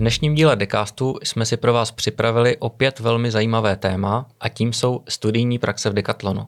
dnešním 0.00 0.34
díle 0.34 0.56
Decastu 0.56 1.14
jsme 1.22 1.46
si 1.46 1.56
pro 1.56 1.72
vás 1.72 1.90
připravili 1.90 2.56
opět 2.56 3.00
velmi 3.00 3.30
zajímavé 3.30 3.76
téma 3.76 4.26
a 4.40 4.48
tím 4.48 4.72
jsou 4.72 5.02
studijní 5.08 5.58
praxe 5.58 5.90
v 5.90 5.94
Decathlonu 5.94 6.46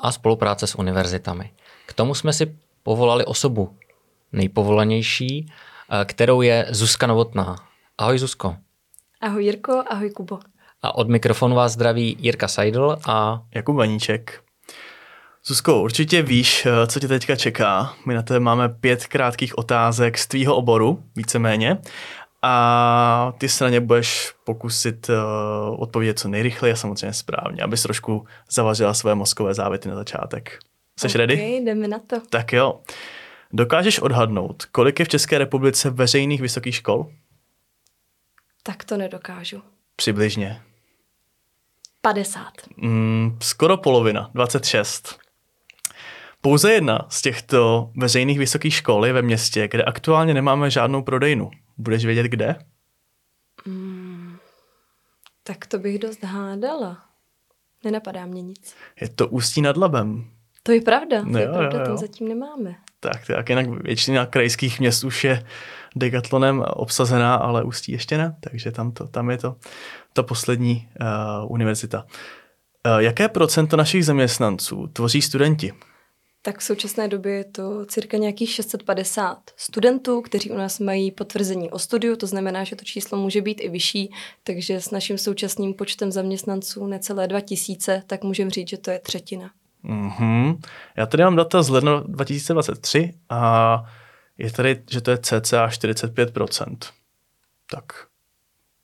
a 0.00 0.12
spolupráce 0.12 0.66
s 0.66 0.74
univerzitami. 0.74 1.50
K 1.86 1.92
tomu 1.92 2.14
jsme 2.14 2.32
si 2.32 2.56
povolali 2.82 3.24
osobu 3.24 3.76
nejpovolanější, 4.32 5.46
eh, 5.90 6.04
kterou 6.04 6.42
je 6.42 6.66
Zuzka 6.70 7.06
Novotná. 7.06 7.56
Ahoj 7.98 8.18
Zuzko. 8.18 8.56
Ahoj 9.20 9.44
Jirko, 9.44 9.82
ahoj 9.90 10.10
Kubo. 10.10 10.38
A 10.82 10.94
od 10.94 11.08
mikrofonu 11.08 11.56
vás 11.56 11.72
zdraví 11.72 12.16
Jirka 12.20 12.48
Seidl 12.48 12.96
a 13.06 13.42
Jakub 13.54 13.76
Vaníček. 13.76 14.42
Zuzko, 15.44 15.82
určitě 15.82 16.22
víš, 16.22 16.66
eh, 16.66 16.86
co 16.86 17.00
tě 17.00 17.08
teďka 17.08 17.36
čeká. 17.36 17.94
My 18.06 18.14
na 18.14 18.22
tebe 18.22 18.40
máme 18.40 18.68
pět 18.68 19.06
krátkých 19.06 19.58
otázek 19.58 20.18
z 20.18 20.26
tvýho 20.26 20.56
oboru, 20.56 21.02
víceméně. 21.16 21.78
A 22.42 23.32
ty 23.38 23.48
se 23.48 23.64
na 23.64 23.70
ně 23.70 23.80
budeš 23.80 24.32
pokusit 24.44 25.08
uh, 25.08 25.82
odpovědět 25.82 26.18
co 26.18 26.28
nejrychleji 26.28 26.72
a 26.72 26.76
samozřejmě 26.76 27.12
správně, 27.12 27.62
abys 27.62 27.82
trošku 27.82 28.26
zavařila 28.50 28.94
své 28.94 29.14
mozkové 29.14 29.54
závity 29.54 29.88
na 29.88 29.94
začátek. 29.94 30.58
Jsi 30.98 31.06
okay, 31.06 31.18
ready? 31.18 31.56
jdeme 31.56 31.88
na 31.88 31.98
to. 31.98 32.16
Tak 32.30 32.52
jo. 32.52 32.80
Dokážeš 33.52 33.98
odhadnout, 33.98 34.64
kolik 34.64 34.98
je 34.98 35.04
v 35.04 35.08
České 35.08 35.38
republice 35.38 35.90
veřejných 35.90 36.40
vysokých 36.40 36.74
škol? 36.74 37.10
Tak 38.62 38.84
to 38.84 38.96
nedokážu. 38.96 39.62
Přibližně. 39.96 40.62
50. 42.00 42.44
Mm, 42.76 43.38
skoro 43.42 43.76
polovina, 43.76 44.30
26. 44.34 45.18
Pouze 46.40 46.72
jedna 46.72 47.06
z 47.08 47.22
těchto 47.22 47.90
veřejných 47.96 48.38
vysokých 48.38 48.74
škol 48.74 49.06
je 49.06 49.12
ve 49.12 49.22
městě, 49.22 49.68
kde 49.68 49.82
aktuálně 49.82 50.34
nemáme 50.34 50.70
žádnou 50.70 51.02
prodejnu. 51.02 51.50
Budeš 51.80 52.04
vědět 52.04 52.26
kde? 52.26 52.56
Mm, 53.66 54.36
tak 55.42 55.66
to 55.66 55.78
bych 55.78 55.98
dost 55.98 56.24
hádala. 56.24 56.98
Nenapadá 57.84 58.26
mě 58.26 58.42
nic. 58.42 58.74
Je 59.00 59.08
to 59.08 59.28
Ústí 59.28 59.62
nad 59.62 59.76
Labem. 59.76 60.30
To 60.62 60.72
je 60.72 60.80
pravda, 60.80 61.20
to 61.20 61.28
No 61.28 61.38
je 61.38 61.44
jo, 61.46 61.52
pravda, 61.52 61.78
jo, 61.78 61.80
jo. 61.80 61.86
tam 61.86 61.96
zatím 61.96 62.28
nemáme. 62.28 62.76
Tak, 63.00 63.26
tak 63.26 63.48
jinak 63.48 63.66
většina 63.68 64.26
krajských 64.26 64.80
měst 64.80 65.04
už 65.04 65.24
je 65.24 65.46
Decathlonem 65.96 66.64
obsazená, 66.66 67.34
ale 67.34 67.62
Ústí 67.64 67.92
ještě 67.92 68.18
ne, 68.18 68.36
takže 68.40 68.72
tam, 68.72 68.92
to, 68.92 69.06
tam 69.06 69.30
je 69.30 69.38
to 69.38 69.56
ta 70.12 70.22
poslední 70.22 70.88
uh, 71.00 71.52
univerzita. 71.52 72.06
Uh, 72.86 72.98
jaké 72.98 73.28
procento 73.28 73.76
našich 73.76 74.06
zaměstnanců 74.06 74.86
tvoří 74.86 75.22
studenti? 75.22 75.72
Tak 76.42 76.58
v 76.58 76.62
současné 76.62 77.08
době 77.08 77.32
je 77.32 77.44
to 77.44 77.86
cirka 77.86 78.16
nějakých 78.16 78.50
650 78.50 79.38
studentů, 79.56 80.22
kteří 80.22 80.50
u 80.50 80.56
nás 80.56 80.78
mají 80.78 81.10
potvrzení 81.10 81.70
o 81.70 81.78
studiu, 81.78 82.16
to 82.16 82.26
znamená, 82.26 82.64
že 82.64 82.76
to 82.76 82.84
číslo 82.84 83.18
může 83.18 83.42
být 83.42 83.60
i 83.60 83.68
vyšší, 83.68 84.12
takže 84.44 84.80
s 84.80 84.90
naším 84.90 85.18
současným 85.18 85.74
počtem 85.74 86.12
zaměstnanců 86.12 86.86
necelé 86.86 87.28
2000, 87.28 88.02
tak 88.06 88.24
můžeme 88.24 88.50
říct, 88.50 88.68
že 88.68 88.78
to 88.78 88.90
je 88.90 88.98
třetina. 88.98 89.50
Mm-hmm. 89.84 90.58
Já 90.96 91.06
tady 91.06 91.24
mám 91.24 91.36
data 91.36 91.62
z 91.62 91.68
ledna 91.68 92.00
2023 92.06 93.14
a 93.28 93.82
je 94.38 94.52
tady, 94.52 94.82
že 94.90 95.00
to 95.00 95.10
je 95.10 95.18
cca 95.18 95.66
45%. 95.66 96.76
Tak 97.70 98.09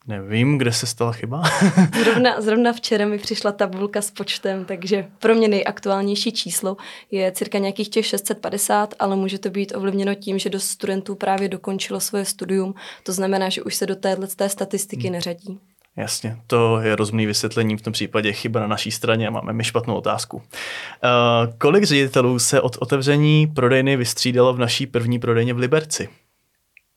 nevím, 0.06 0.58
kde 0.58 0.72
se 0.72 0.86
stala 0.86 1.12
chyba. 1.12 1.42
Zrovna, 2.04 2.40
zrovna 2.40 2.72
včera 2.72 3.06
mi 3.06 3.18
přišla 3.18 3.52
tabulka 3.52 4.02
s 4.02 4.10
počtem, 4.10 4.64
takže 4.64 5.06
pro 5.18 5.34
mě 5.34 5.48
nejaktuálnější 5.48 6.32
číslo 6.32 6.76
je 7.10 7.32
cirka 7.32 7.58
nějakých 7.58 7.88
těch 7.88 8.06
650, 8.06 8.94
ale 8.98 9.16
může 9.16 9.38
to 9.38 9.50
být 9.50 9.72
ovlivněno 9.76 10.14
tím, 10.14 10.38
že 10.38 10.50
dost 10.50 10.68
studentů 10.68 11.14
právě 11.14 11.48
dokončilo 11.48 12.00
svoje 12.00 12.24
studium, 12.24 12.74
to 13.02 13.12
znamená, 13.12 13.48
že 13.48 13.62
už 13.62 13.74
se 13.74 13.86
do 13.86 13.96
téhle 13.96 14.26
té 14.26 14.48
statistiky 14.48 15.10
neřadí. 15.10 15.60
Jasně, 15.96 16.36
to 16.46 16.80
je 16.80 16.96
rozumný 16.96 17.26
vysvětlení, 17.26 17.76
v 17.76 17.82
tom 17.82 17.92
případě 17.92 18.32
chyba 18.32 18.60
na 18.60 18.66
naší 18.66 18.90
straně 18.90 19.28
a 19.28 19.30
máme 19.30 19.52
my 19.52 19.64
špatnou 19.64 19.94
otázku. 19.94 20.36
Uh, 20.36 20.42
kolik 21.58 21.84
ředitelů 21.84 22.38
se 22.38 22.60
od 22.60 22.76
otevření 22.80 23.46
prodejny 23.46 23.96
vystřídalo 23.96 24.54
v 24.54 24.58
naší 24.58 24.86
první 24.86 25.18
prodejně 25.18 25.54
v 25.54 25.58
Liberci? 25.58 26.08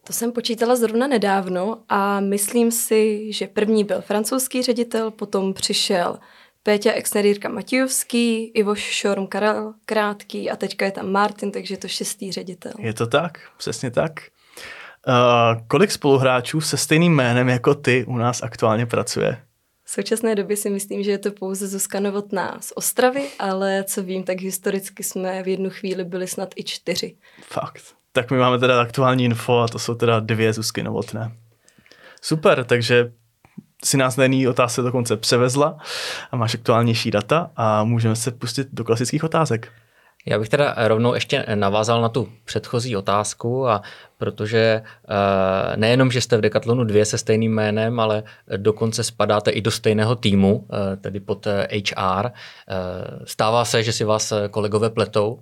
To 0.10 0.14
jsem 0.14 0.32
počítala 0.32 0.76
zrovna 0.76 1.08
nedávno 1.08 1.78
a 1.90 2.20
myslím 2.20 2.72
si, 2.72 3.34
že 3.34 3.48
první 3.48 3.84
byl 3.84 4.02
francouzský 4.02 4.64
ředitel, 4.64 5.12
potom 5.12 5.54
přišel 5.54 6.20
Péťa 6.64 6.92
Exnerírka 6.92 7.50
Matějovský, 7.50 8.46
Ivo 8.46 8.76
Šorm 8.76 9.28
Karel 9.28 9.74
Krátký 9.86 10.50
a 10.50 10.56
teďka 10.56 10.86
je 10.86 10.92
tam 10.92 11.12
Martin, 11.12 11.52
takže 11.52 11.74
je 11.74 11.78
to 11.78 11.88
šestý 11.88 12.32
ředitel. 12.32 12.72
Je 12.80 12.94
to 12.94 13.08
tak, 13.08 13.40
přesně 13.58 13.92
tak. 13.92 14.12
Uh, 15.08 15.68
kolik 15.68 15.92
spoluhráčů 15.92 16.62
se 16.62 16.78
stejným 16.78 17.16
jménem 17.16 17.50
jako 17.50 17.76
ty 17.76 18.06
u 18.06 18.18
nás 18.18 18.44
aktuálně 18.44 18.86
pracuje? 18.86 19.44
V 19.84 19.92
současné 19.92 20.36
době 20.36 20.58
si 20.58 20.70
myslím, 20.70 21.04
že 21.04 21.12
je 21.12 21.18
to 21.18 21.32
pouze 21.32 21.68
Zuzka 21.68 22.00
Novotná 22.00 22.58
z 22.62 22.74
Ostravy, 22.76 23.28
ale 23.40 23.84
co 23.84 24.04
vím, 24.04 24.24
tak 24.24 24.42
historicky 24.42 25.04
jsme 25.04 25.44
v 25.44 25.48
jednu 25.48 25.70
chvíli 25.70 26.04
byli 26.04 26.28
snad 26.28 26.50
i 26.56 26.64
čtyři. 26.64 27.16
Fakt. 27.42 27.99
Tak 28.20 28.32
my 28.32 28.38
máme 28.38 28.60
teda 28.60 28.82
aktuální 28.82 29.26
info 29.26 29.60
a 29.60 29.68
to 29.68 29.80
jsou 29.80 29.96
teda 29.96 30.20
dvě 30.20 30.54
Zuzky 30.54 30.84
Novotné. 30.84 31.32
Super, 32.22 32.64
takže 32.64 33.12
si 33.84 33.98
nás 33.98 34.18
na 34.18 34.24
jiný 34.24 34.48
otázce 34.48 34.82
dokonce 34.82 35.18
převezla 35.18 35.78
a 36.32 36.36
máš 36.36 36.54
aktuálnější 36.54 37.12
data 37.12 37.52
a 37.56 37.84
můžeme 37.84 38.16
se 38.16 38.32
pustit 38.32 38.68
do 38.72 38.84
klasických 38.84 39.24
otázek. 39.24 39.72
Já 40.26 40.40
bych 40.40 40.50
teda 40.50 40.76
rovnou 40.78 41.14
ještě 41.14 41.46
navázal 41.56 42.02
na 42.02 42.10
tu 42.10 42.30
předchozí 42.46 42.96
otázku, 42.96 43.68
a 43.68 43.82
protože 44.18 44.82
uh, 44.84 45.78
nejenom, 45.78 46.12
že 46.12 46.22
jste 46.22 46.38
v 46.38 46.42
Decathlonu 46.42 46.84
dvě 46.84 47.06
se 47.06 47.18
stejným 47.18 47.54
jménem, 47.54 48.00
ale 48.00 48.24
dokonce 48.58 49.04
spadáte 49.04 49.52
i 49.52 49.62
do 49.62 49.72
stejného 49.72 50.16
týmu, 50.16 50.56
uh, 50.56 50.66
tedy 51.02 51.20
pod 51.20 51.48
HR. 51.72 52.26
Uh, 52.26 52.32
stává 53.24 53.66
se, 53.66 53.84
že 53.84 53.94
si 53.94 54.04
vás 54.04 54.34
kolegové 54.52 54.90
pletou? 54.90 55.40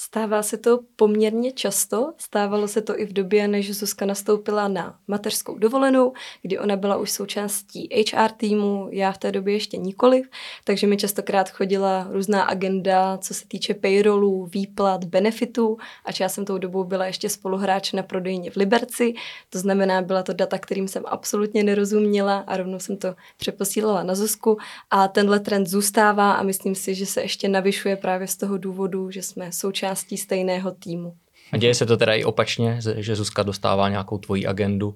Stává 0.00 0.42
se 0.42 0.56
to 0.56 0.80
poměrně 0.96 1.52
často, 1.52 2.12
stávalo 2.18 2.68
se 2.68 2.80
to 2.80 3.00
i 3.00 3.06
v 3.06 3.12
době, 3.12 3.48
než 3.48 3.74
Zuzka 3.74 4.06
nastoupila 4.06 4.68
na 4.68 4.98
mateřskou 5.08 5.58
dovolenou, 5.58 6.12
kdy 6.42 6.58
ona 6.58 6.76
byla 6.76 6.96
už 6.96 7.10
součástí 7.10 7.88
HR 8.12 8.30
týmu, 8.36 8.88
já 8.92 9.12
v 9.12 9.18
té 9.18 9.32
době 9.32 9.54
ještě 9.54 9.76
nikoliv, 9.76 10.26
takže 10.64 10.86
mi 10.86 10.96
častokrát 10.96 11.50
chodila 11.50 12.06
různá 12.10 12.42
agenda, 12.42 13.18
co 13.18 13.34
se 13.34 13.48
týče 13.48 13.74
payrollu, 13.74 14.46
výplat, 14.46 15.04
benefitů, 15.04 15.78
a 16.04 16.10
já 16.20 16.28
jsem 16.28 16.44
tou 16.44 16.58
dobou 16.58 16.84
byla 16.84 17.06
ještě 17.06 17.28
spoluhráč 17.28 17.92
na 17.92 18.02
prodejně 18.02 18.50
v 18.50 18.56
Liberci, 18.56 19.14
to 19.50 19.58
znamená, 19.58 20.02
byla 20.02 20.22
to 20.22 20.32
data, 20.32 20.58
kterým 20.58 20.88
jsem 20.88 21.02
absolutně 21.06 21.64
nerozuměla 21.64 22.44
a 22.46 22.56
rovnou 22.56 22.78
jsem 22.78 22.96
to 22.96 23.14
přeposílala 23.36 24.02
na 24.02 24.14
Zuzku. 24.14 24.58
A 24.90 25.08
tenhle 25.08 25.40
trend 25.40 25.66
zůstává 25.66 26.32
a 26.32 26.42
myslím 26.42 26.74
si, 26.74 26.94
že 26.94 27.06
se 27.06 27.22
ještě 27.22 27.48
navyšuje 27.48 27.96
právě 27.96 28.26
z 28.26 28.36
toho 28.36 28.58
důvodu, 28.58 29.10
že 29.10 29.22
jsme 29.22 29.52
součástí 29.52 29.87
součástí 29.88 30.16
stejného 30.16 30.70
týmu. 30.70 31.14
A 31.52 31.56
děje 31.56 31.74
se 31.74 31.86
to 31.86 31.96
teda 31.96 32.14
i 32.14 32.24
opačně, 32.24 32.80
že 32.96 33.16
Zuzka 33.16 33.42
dostává 33.42 33.88
nějakou 33.88 34.18
tvoji 34.18 34.46
agendu? 34.46 34.94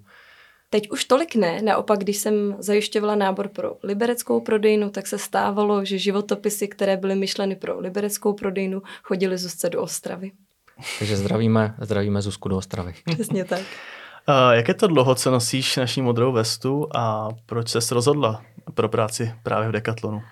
Teď 0.71 0.91
už 0.91 1.05
tolik 1.05 1.35
ne, 1.35 1.63
naopak, 1.63 1.99
když 1.99 2.17
jsem 2.17 2.57
zajišťovala 2.59 3.15
nábor 3.15 3.49
pro 3.49 3.77
libereckou 3.83 4.41
prodejnu, 4.41 4.91
tak 4.91 5.07
se 5.07 5.19
stávalo, 5.19 5.85
že 5.85 5.99
životopisy, 5.99 6.69
které 6.69 6.97
byly 6.97 7.15
myšleny 7.15 7.57
pro 7.57 7.81
libereckou 7.81 8.33
prodejnu, 8.33 8.83
chodily 9.03 9.39
Zuzce 9.39 9.71
do 9.71 9.83
Ostravy. 9.83 10.33
Takže 10.99 11.17
zdravíme, 11.17 11.75
zdravíme 11.81 12.23
Zuzku 12.23 12.49
do 12.49 12.57
Ostravy. 12.57 12.95
Přesně 13.15 13.45
tak. 13.45 13.61
Uh, 14.29 14.53
jak 14.53 14.69
je 14.69 14.75
to 14.75 14.87
dlouho, 14.87 15.15
co 15.15 15.31
nosíš 15.31 15.77
naší 15.77 16.03
modrou 16.03 16.33
vestu 16.33 16.89
a 16.95 17.29
proč 17.47 17.69
se 17.69 17.95
rozhodla 17.95 18.43
pro 18.75 18.89
práci 18.89 19.33
právě 19.43 19.69
v 19.69 19.73
Decathlonu? 19.73 20.23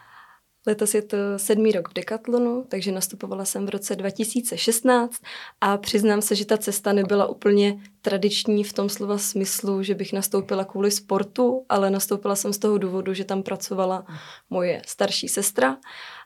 Letos 0.67 0.95
je 0.95 1.03
to 1.03 1.17
sedmý 1.37 1.73
rok 1.73 1.89
v 1.89 1.93
Decathlonu, 1.93 2.65
takže 2.69 2.93
nastupovala 2.93 3.45
jsem 3.45 3.67
v 3.67 3.69
roce 3.69 3.97
2016 3.97 5.23
a 5.61 5.77
přiznám 5.77 6.23
se, 6.23 6.35
že 6.35 6.45
ta 6.45 6.59
cesta 6.59 6.93
nebyla 6.93 7.27
úplně 7.27 7.81
tradiční 8.03 8.65
v 8.65 8.73
tom 8.73 8.89
slova 8.89 9.19
smyslu, 9.19 9.83
že 9.83 9.95
bych 9.95 10.13
nastoupila 10.13 10.65
kvůli 10.65 10.91
sportu, 10.91 11.65
ale 11.69 11.91
nastoupila 11.91 12.37
jsem 12.37 12.53
z 12.53 12.59
toho 12.59 12.79
důvodu, 12.79 13.15
že 13.15 13.25
tam 13.25 13.43
pracovala 13.43 14.07
moje 14.51 14.83
starší 14.87 15.29
sestra 15.29 15.77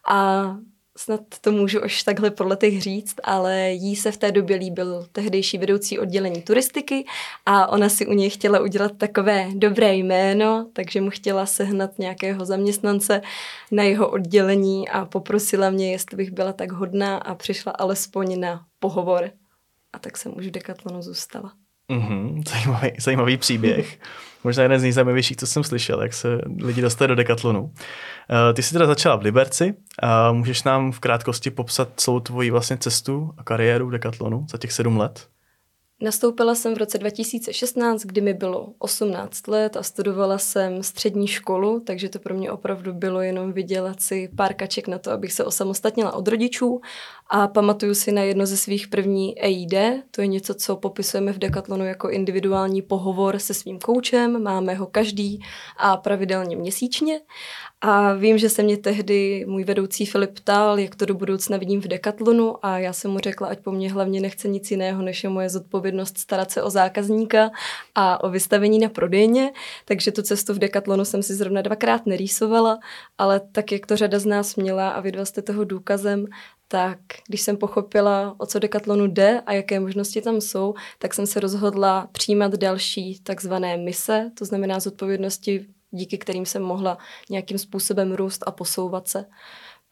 a 0.09 0.57
snad 0.97 1.21
to 1.41 1.53
můžu 1.53 1.85
až 1.85 2.03
takhle 2.03 2.31
po 2.31 2.45
letech 2.45 2.83
říct, 2.83 3.15
ale 3.25 3.71
jí 3.71 3.97
se 3.97 4.13
v 4.13 4.17
té 4.17 4.33
době 4.33 4.57
líbil 4.57 5.07
tehdejší 5.13 5.59
vedoucí 5.59 5.99
oddělení 5.99 6.43
turistiky 6.43 7.07
a 7.47 7.67
ona 7.67 7.89
si 7.89 8.07
u 8.07 8.13
něj 8.13 8.31
chtěla 8.31 8.61
udělat 8.61 8.93
takové 8.99 9.49
dobré 9.55 9.95
jméno, 9.95 10.71
takže 10.73 11.01
mu 11.01 11.11
chtěla 11.11 11.47
sehnat 11.47 11.99
nějakého 11.99 12.45
zaměstnance 12.45 13.23
na 13.71 13.83
jeho 13.83 14.11
oddělení 14.11 14.89
a 14.89 15.05
poprosila 15.05 15.71
mě, 15.71 15.93
jestli 15.93 16.17
bych 16.17 16.31
byla 16.31 16.53
tak 16.53 16.73
hodná 16.73 17.17
a 17.17 17.35
přišla 17.35 17.73
alespoň 17.73 18.41
na 18.41 18.67
pohovor. 18.79 19.31
A 19.93 19.99
tak 19.99 20.17
jsem 20.17 20.37
už 20.37 20.47
v 20.47 20.51
Decathlonu 20.51 21.03
zůstala. 21.03 21.64
Mm-hmm, 21.91 22.43
zajímavý, 22.49 22.91
zajímavý 23.01 23.37
příběh. 23.37 23.99
Možná 24.45 24.63
jeden 24.63 24.79
z 24.79 24.83
nejzajímavějších, 24.83 25.37
co 25.37 25.47
jsem 25.47 25.65
slyšel, 25.65 26.03
jak 26.03 26.13
se 26.13 26.39
lidi 26.63 26.81
dostali 26.81 27.09
do 27.09 27.15
Decathlonu. 27.15 27.63
Uh, 27.63 27.71
ty 28.55 28.63
jsi 28.63 28.73
teda 28.73 28.87
začala 28.87 29.17
v 29.17 29.23
Liberci. 29.23 29.75
Uh, 30.03 30.37
můžeš 30.37 30.63
nám 30.63 30.93
v 30.93 31.01
krátkosti 31.01 31.51
popsat 31.51 31.89
celou 31.97 32.21
tvoji 32.21 32.51
vlastně 32.51 32.77
cestu 32.77 33.31
a 33.39 33.45
kariéru 33.45 33.89
v 33.89 33.91
Decathlonu 33.91 34.47
za 34.51 34.59
těch 34.59 34.73
sedm 34.73 34.97
let? 34.97 35.29
Nastoupila 36.01 36.55
jsem 36.55 36.75
v 36.75 36.79
roce 36.79 36.99
2016, 36.99 38.03
kdy 38.03 38.21
mi 38.21 38.35
bylo 38.35 38.73
18 38.79 39.49
let 39.49 39.77
a 39.77 39.83
studovala 39.83 40.39
jsem 40.39 40.83
střední 40.83 41.27
školu, 41.27 41.81
takže 41.81 42.09
to 42.09 42.19
pro 42.19 42.35
mě 42.35 42.53
opravdu 42.53 42.93
bylo 42.93 43.21
jenom 43.21 43.53
vydělat 43.53 44.01
si 44.01 44.31
pár 44.37 44.55
kaček 44.55 44.89
na 44.89 44.99
to, 44.99 45.11
abych 45.11 45.33
se 45.33 45.45
osamostatnila 45.45 46.13
od 46.13 46.29
rodičů 46.29 46.81
a 47.31 47.49
pamatuju 47.49 47.95
si 47.95 48.13
na 48.13 48.23
jedno 48.23 48.47
ze 48.47 48.57
svých 48.57 48.89
první 48.89 49.43
EID, 49.43 49.75
to 50.11 50.21
je 50.21 50.27
něco, 50.27 50.55
co 50.55 50.77
popisujeme 50.77 51.33
v 51.33 51.39
Decathlonu 51.39 51.85
jako 51.85 52.11
individuální 52.11 52.83
pohovor 52.83 53.39
se 53.39 53.55
svým 53.55 53.79
koučem, 53.79 54.43
máme 54.43 54.75
ho 54.75 54.87
každý 54.87 55.41
a 55.77 55.97
pravidelně 55.97 56.57
měsíčně. 56.57 57.21
A 57.81 58.13
vím, 58.13 58.39
že 58.39 58.49
se 58.49 58.63
mě 58.63 58.77
tehdy 58.77 59.45
můj 59.49 59.65
vedoucí 59.65 60.07
Filip 60.07 60.31
ptal, 60.31 60.79
jak 60.79 60.95
to 60.95 61.07
do 61.07 61.15
budoucna 61.15 61.57
vidím 61.57 61.81
v 61.81 61.89
Decathlonu. 61.89 62.67
A 62.67 62.79
já 62.79 62.93
jsem 62.93 63.11
mu 63.11 63.19
řekla, 63.19 63.49
ať 63.49 63.59
po 63.59 63.73
mně 63.73 63.93
hlavně 63.93 64.21
nechce 64.21 64.49
nic 64.49 64.71
jiného, 64.71 65.03
než 65.03 65.25
je 65.25 65.31
moje 65.31 65.51
zodpovědnost 65.51 66.19
starat 66.19 66.51
se 66.51 66.63
o 66.63 66.71
zákazníka 66.71 67.51
a 67.95 68.25
o 68.25 68.31
vystavení 68.31 68.79
na 68.79 68.89
prodejně, 68.89 69.53
takže 69.85 70.13
tu 70.13 70.23
cestu 70.23 70.55
v 70.55 70.59
Decathlonu 70.59 71.05
jsem 71.05 71.23
si 71.23 71.35
zrovna 71.35 71.63
dvakrát 71.63 72.07
nerýsovala, 72.07 72.79
ale 73.19 73.41
tak, 73.53 73.73
jak 73.73 73.87
to 73.87 73.97
řada 73.97 74.19
z 74.19 74.27
nás 74.27 74.57
měla 74.57 74.91
a 74.91 75.01
vy 75.01 75.13
dva 75.13 75.25
jste 75.25 75.43
toho 75.43 75.65
důkazem, 75.65 76.27
tak 76.69 76.99
když 77.29 77.41
jsem 77.41 77.57
pochopila, 77.57 78.35
o 78.39 78.47
co 78.47 78.59
Decathlonu 78.59 79.07
jde 79.07 79.41
a 79.47 79.53
jaké 79.53 79.81
možnosti 79.81 80.23
tam 80.23 80.41
jsou, 80.41 80.75
tak 80.99 81.15
jsem 81.15 81.27
se 81.27 81.41
rozhodla 81.41 82.09
přijímat 82.13 82.53
další 82.55 83.21
takzvané 83.21 83.77
mise, 83.77 84.31
to 84.39 84.45
znamená 84.45 84.81
zodpovědnosti, 84.81 85.67
díky 85.91 86.19
kterým 86.19 86.47
jsem 86.47 86.63
mohla 86.63 86.99
nějakým 87.31 87.59
způsobem 87.59 88.13
růst 88.13 88.43
a 88.47 88.51
posouvat 88.51 89.09
se. 89.09 89.25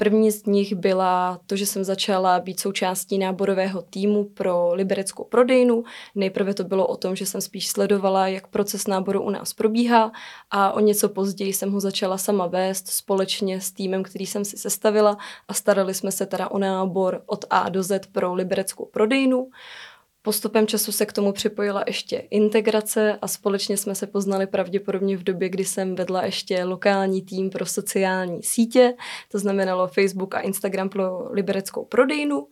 První 0.02 0.30
z 0.30 0.44
nich 0.44 0.74
byla 0.74 1.40
to, 1.46 1.56
že 1.56 1.66
jsem 1.66 1.84
začala 1.84 2.40
být 2.40 2.60
součástí 2.60 3.18
náborového 3.18 3.82
týmu 3.82 4.24
pro 4.24 4.74
libereckou 4.74 5.24
prodejnu. 5.24 5.84
Nejprve 6.14 6.54
to 6.54 6.64
bylo 6.64 6.86
o 6.86 6.96
tom, 6.96 7.16
že 7.16 7.26
jsem 7.26 7.40
spíš 7.40 7.68
sledovala, 7.68 8.28
jak 8.28 8.46
proces 8.46 8.86
náboru 8.86 9.22
u 9.22 9.30
nás 9.30 9.52
probíhá 9.52 10.12
a 10.50 10.72
o 10.72 10.80
něco 10.80 11.08
později 11.08 11.52
jsem 11.52 11.72
ho 11.72 11.80
začala 11.80 12.18
sama 12.18 12.46
vést 12.46 12.88
společně 12.88 13.60
s 13.60 13.72
týmem, 13.72 14.02
který 14.02 14.26
jsem 14.26 14.44
si 14.44 14.56
sestavila 14.56 15.16
a 15.48 15.54
starali 15.54 15.94
jsme 15.94 16.12
se 16.12 16.26
teda 16.26 16.50
o 16.50 16.58
nábor 16.58 17.22
od 17.26 17.44
A 17.50 17.68
do 17.68 17.82
Z 17.82 18.06
pro 18.06 18.34
libereckou 18.34 18.86
prodejnu. 18.92 19.50
Postupem 20.24 20.66
času 20.66 20.92
se 20.92 21.06
k 21.06 21.12
tomu 21.12 21.32
připojila 21.32 21.84
ještě 21.86 22.16
integrace 22.16 23.18
a 23.22 23.28
společně 23.28 23.76
jsme 23.76 23.94
se 23.94 24.06
poznali 24.06 24.46
pravděpodobně 24.46 25.16
v 25.16 25.22
době, 25.22 25.48
kdy 25.48 25.64
jsem 25.64 25.94
vedla 25.94 26.24
ještě 26.24 26.64
lokální 26.64 27.22
tým 27.22 27.50
pro 27.50 27.66
sociální 27.66 28.42
sítě, 28.42 28.94
to 29.32 29.38
znamenalo 29.38 29.88
Facebook 29.88 30.34
a 30.34 30.40
Instagram 30.40 30.88
pro 30.88 31.32
libereckou 31.32 31.84
prodejnu. 31.84 32.46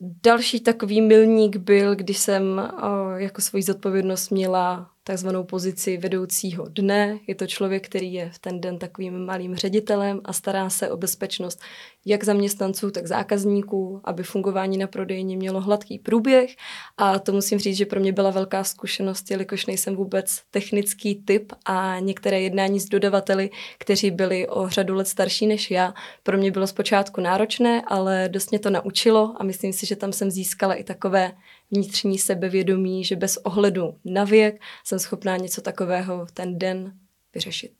Další 0.00 0.60
takový 0.60 1.00
milník 1.00 1.56
byl, 1.56 1.94
když 1.94 2.18
jsem 2.18 2.72
jako 3.16 3.40
svoji 3.40 3.62
zodpovědnost 3.62 4.30
měla 4.30 4.90
takzvanou 5.04 5.44
pozici 5.44 5.96
vedoucího 5.96 6.66
dne. 6.68 7.18
Je 7.26 7.34
to 7.34 7.46
člověk, 7.46 7.86
který 7.86 8.12
je 8.12 8.30
v 8.30 8.38
ten 8.38 8.60
den 8.60 8.78
takovým 8.78 9.26
malým 9.26 9.56
ředitelem 9.56 10.20
a 10.24 10.32
stará 10.32 10.70
se 10.70 10.90
o 10.90 10.96
bezpečnost 10.96 11.60
jak 12.06 12.24
zaměstnanců, 12.24 12.90
tak 12.90 13.06
zákazníků, 13.06 14.00
aby 14.04 14.22
fungování 14.22 14.78
na 14.78 14.86
prodejně 14.86 15.36
mělo 15.36 15.60
hladký 15.60 15.98
průběh. 15.98 16.56
A 16.96 17.18
to 17.18 17.32
musím 17.32 17.58
říct, 17.58 17.76
že 17.76 17.86
pro 17.86 18.00
mě 18.00 18.12
byla 18.12 18.30
velká 18.30 18.64
zkušenost, 18.64 19.30
jelikož 19.30 19.66
nejsem 19.66 19.96
vůbec 19.96 20.42
technický 20.50 21.14
typ 21.14 21.52
a 21.64 21.98
některé 21.98 22.40
jednání 22.40 22.80
s 22.80 22.88
dodavateli, 22.88 23.50
kteří 23.78 24.10
byli 24.10 24.48
o 24.48 24.68
řadu 24.68 24.94
let 24.94 25.08
starší 25.08 25.46
než 25.46 25.70
já, 25.70 25.94
pro 26.22 26.38
mě 26.38 26.50
bylo 26.50 26.66
zpočátku 26.66 27.20
náročné, 27.20 27.82
ale 27.86 28.28
dost 28.32 28.50
mě 28.50 28.58
to 28.58 28.70
naučilo 28.70 29.34
a 29.36 29.44
myslím 29.44 29.72
si, 29.72 29.86
že 29.86 29.96
tam 29.96 30.12
jsem 30.12 30.30
získala 30.30 30.74
i 30.74 30.84
takové 30.84 31.32
vnitřní 31.70 32.18
sebevědomí, 32.18 33.04
že 33.04 33.16
bez 33.16 33.36
ohledu 33.36 33.94
na 34.04 34.24
věk 34.24 34.62
jsem 34.84 34.98
schopná 34.98 35.36
něco 35.36 35.60
takového 35.60 36.26
ten 36.34 36.58
den 36.58 36.92
vyřešit. 37.34 37.74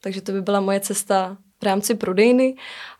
Takže 0.00 0.20
to 0.20 0.32
by 0.32 0.42
byla 0.42 0.60
moje 0.60 0.80
cesta 0.80 1.38
v 1.60 1.64
rámci 1.64 1.94
prodejny 1.94 2.56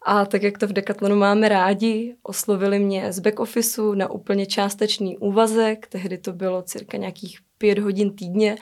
a 0.06 0.26
tak, 0.26 0.42
jak 0.42 0.58
to 0.58 0.66
v 0.66 0.72
Decathlonu 0.72 1.16
máme 1.16 1.48
rádi, 1.48 2.16
oslovili 2.22 2.78
mě 2.78 3.12
z 3.12 3.18
back 3.18 3.40
officeu 3.40 3.94
na 3.94 4.10
úplně 4.10 4.46
částečný 4.46 5.18
úvazek, 5.18 5.86
tehdy 5.86 6.18
to 6.18 6.32
bylo 6.32 6.62
cirka 6.62 6.96
nějakých 6.96 7.38
pět 7.62 7.78
hodin 7.78 8.16
týdně, 8.16 8.56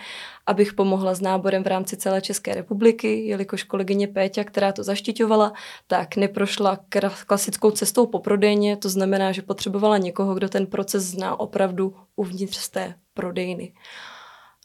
abych 0.46 0.74
pomohla 0.74 1.14
s 1.14 1.20
náborem 1.20 1.64
v 1.64 1.66
rámci 1.66 1.96
celé 1.96 2.20
České 2.20 2.54
republiky, 2.54 3.26
jelikož 3.26 3.62
kolegyně 3.62 4.08
Péťa, 4.08 4.44
která 4.44 4.72
to 4.72 4.82
zaštiťovala, 4.82 5.52
tak 5.86 6.16
neprošla 6.16 6.78
klasickou 7.26 7.70
cestou 7.70 8.06
po 8.06 8.18
prodejně, 8.18 8.76
to 8.76 8.88
znamená, 8.88 9.32
že 9.32 9.42
potřebovala 9.42 9.98
někoho, 9.98 10.34
kdo 10.34 10.48
ten 10.48 10.66
proces 10.66 11.04
zná 11.04 11.40
opravdu 11.40 11.96
uvnitř 12.16 12.56
z 12.56 12.68
té 12.68 12.94
prodejny. 13.14 13.72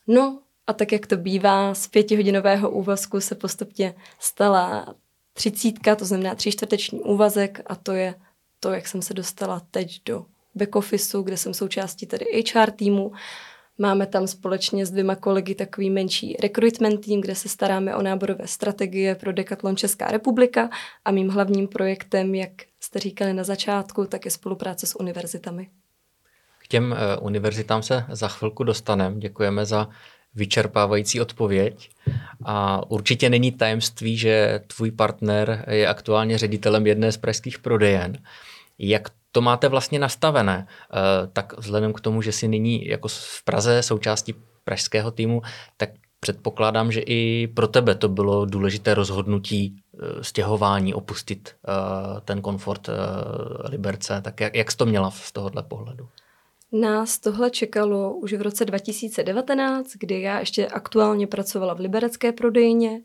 No 0.08 0.40
a 0.68 0.74
tak, 0.74 0.92
jak 0.92 1.08
to 1.08 1.18
bývá, 1.18 1.74
z 1.74 1.88
pětihodinového 1.88 2.70
úvazku 2.70 3.22
se 3.22 3.36
postupně 3.36 3.96
stala 4.20 4.96
třicítka, 5.34 5.96
to 5.96 6.06
znamená 6.06 6.36
tři 6.36 6.52
čtvrteční 6.52 7.00
úvazek 7.00 7.62
a 7.66 7.76
to 7.76 7.92
je 7.92 8.16
to, 8.60 8.72
jak 8.74 8.88
jsem 8.88 9.02
se 9.02 9.14
dostala 9.14 9.62
teď 9.72 10.02
do 10.06 10.26
back 10.56 10.76
officeu, 10.76 11.22
kde 11.22 11.38
jsem 11.38 11.54
součástí 11.54 12.06
tedy 12.06 12.26
HR 12.54 12.72
týmu. 12.72 13.12
Máme 13.78 14.06
tam 14.06 14.28
společně 14.28 14.86
s 14.86 14.92
dvěma 14.92 15.16
kolegy 15.16 15.56
takový 15.56 15.90
menší 15.90 16.38
recruitment 16.42 17.06
tým, 17.06 17.22
kde 17.22 17.36
se 17.36 17.50
staráme 17.50 17.96
o 17.96 18.02
náborové 18.02 18.48
strategie 18.48 19.16
pro 19.16 19.34
Decathlon 19.34 19.78
Česká 19.78 20.08
republika 20.08 20.70
a 21.06 21.12
mým 21.12 21.30
hlavním 21.30 21.68
projektem, 21.68 22.36
jak 22.36 22.52
jste 22.80 23.00
říkali 23.00 23.34
na 23.34 23.44
začátku, 23.44 24.06
tak 24.06 24.26
je 24.26 24.32
spolupráce 24.32 24.88
s 24.88 25.00
univerzitami. 25.00 25.70
K 26.64 26.68
těm 26.68 26.92
uh, 26.92 27.26
univerzitám 27.26 27.84
se 27.84 28.06
za 28.10 28.28
chvilku 28.28 28.64
dostaneme. 28.64 29.20
Děkujeme 29.20 29.66
za 29.66 29.90
vyčerpávající 30.36 31.22
odpověď. 31.22 31.90
A 32.46 32.82
určitě 32.92 33.30
není 33.30 33.52
tajemství, 33.52 34.18
že 34.18 34.60
tvůj 34.68 34.92
partner 34.92 35.66
je 35.72 35.88
aktuálně 35.88 36.38
ředitelem 36.38 36.88
jedné 36.88 37.12
z 37.12 37.18
pražských 37.18 37.60
prodejen. 37.60 38.18
Jak 38.80 39.10
to 39.36 39.42
máte 39.42 39.68
vlastně 39.68 40.00
nastavené? 40.00 40.68
Eh, 40.68 41.28
tak 41.34 41.58
vzhledem 41.58 41.94
k 41.94 42.02
tomu, 42.02 42.22
že 42.22 42.32
si 42.32 42.48
nyní 42.48 42.88
jako 42.88 43.08
v 43.08 43.44
Praze 43.44 43.84
součástí 43.84 44.36
pražského 44.64 45.12
týmu, 45.12 45.42
tak 45.78 45.90
předpokládám, 46.20 46.92
že 46.92 47.02
i 47.02 47.48
pro 47.48 47.68
tebe 47.68 47.96
to 47.96 48.10
bylo 48.10 48.46
důležité 48.46 48.94
rozhodnutí 48.94 49.76
eh, 49.76 50.24
stěhování, 50.24 50.94
opustit 50.94 51.50
eh, 51.50 52.22
ten 52.22 52.42
komfort 52.42 52.90
Liberce. 53.70 54.22
Tak 54.22 54.40
jak, 54.40 54.56
jak 54.56 54.72
jsi 54.72 54.78
to 54.78 54.86
měla 54.86 55.12
z 55.12 55.32
tohohle 55.32 55.64
pohledu? 55.64 56.08
Nás 56.72 57.20
tohle 57.20 57.50
čekalo 57.50 58.14
už 58.14 58.34
v 58.34 58.42
roce 58.42 58.66
2019, 58.66 59.92
kdy 60.00 60.22
já 60.22 60.40
ještě 60.40 60.68
aktuálně 60.68 61.28
pracovala 61.28 61.74
v 61.74 61.80
liberecké 61.80 62.32
prodejně 62.32 63.02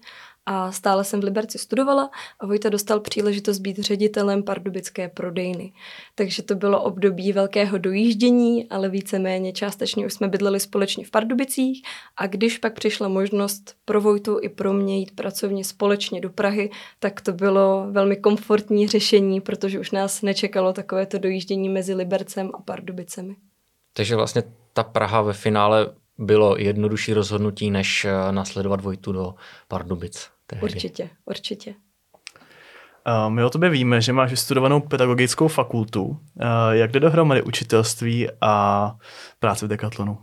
a 0.53 0.73
stále 0.73 1.05
jsem 1.05 1.21
v 1.21 1.25
Liberci 1.25 1.59
studovala 1.59 2.11
a 2.41 2.47
Vojta 2.47 2.69
dostal 2.69 3.01
příležitost 3.01 3.59
být 3.59 3.79
ředitelem 3.79 4.43
pardubické 4.43 5.09
prodejny. 5.09 5.73
Takže 6.15 6.43
to 6.43 6.55
bylo 6.55 6.83
období 6.83 7.33
velkého 7.33 7.79
dojíždění, 7.79 8.69
ale 8.71 8.89
víceméně 8.89 9.53
částečně 9.53 10.07
už 10.07 10.13
jsme 10.13 10.29
bydleli 10.29 10.61
společně 10.61 11.05
v 11.05 11.11
Pardubicích 11.11 11.83
a 12.17 12.27
když 12.27 12.59
pak 12.59 12.75
přišla 12.75 13.09
možnost 13.09 13.75
pro 13.85 14.01
Vojtu 14.01 14.39
i 14.43 14.49
pro 14.49 14.73
mě 14.73 14.99
jít 14.99 15.17
pracovně 15.17 15.65
společně 15.65 16.21
do 16.21 16.31
Prahy, 16.31 16.71
tak 16.99 17.21
to 17.21 17.33
bylo 17.33 17.87
velmi 17.91 18.17
komfortní 18.17 18.89
řešení, 18.89 19.41
protože 19.41 19.81
už 19.81 19.91
nás 19.91 20.23
nečekalo 20.23 20.73
takovéto 20.73 21.19
dojíždění 21.19 21.69
mezi 21.69 21.95
Libercem 21.95 22.51
a 22.55 22.63
Pardubicemi. 22.63 23.37
Takže 23.93 24.17
vlastně 24.17 24.43
ta 24.73 24.83
Praha 24.83 25.23
ve 25.23 25.33
finále 25.33 25.91
bylo 26.21 26.57
jednodušší 26.59 27.15
rozhodnutí, 27.15 27.71
než 27.71 28.05
eh, 28.05 28.33
nasledovat 28.33 28.81
Vojtu 28.81 29.13
do 29.13 29.35
Pardubic. 29.69 30.31
Tehdy. 30.51 30.63
Určitě, 30.63 31.11
určitě. 31.25 31.75
My 33.29 33.45
o 33.45 33.51
tobě 33.51 33.71
víme, 33.71 34.01
že 34.01 34.13
máš 34.13 34.31
vystudovanou 34.31 34.81
pedagogickou 34.81 35.49
fakultu. 35.49 36.21
Jak 36.71 36.93
jde 36.93 37.01
dohromady 37.01 37.43
učitelství 37.43 38.29
a 38.41 38.97
práce 39.39 39.67
v 39.67 39.69
Decathlonu? 39.69 40.19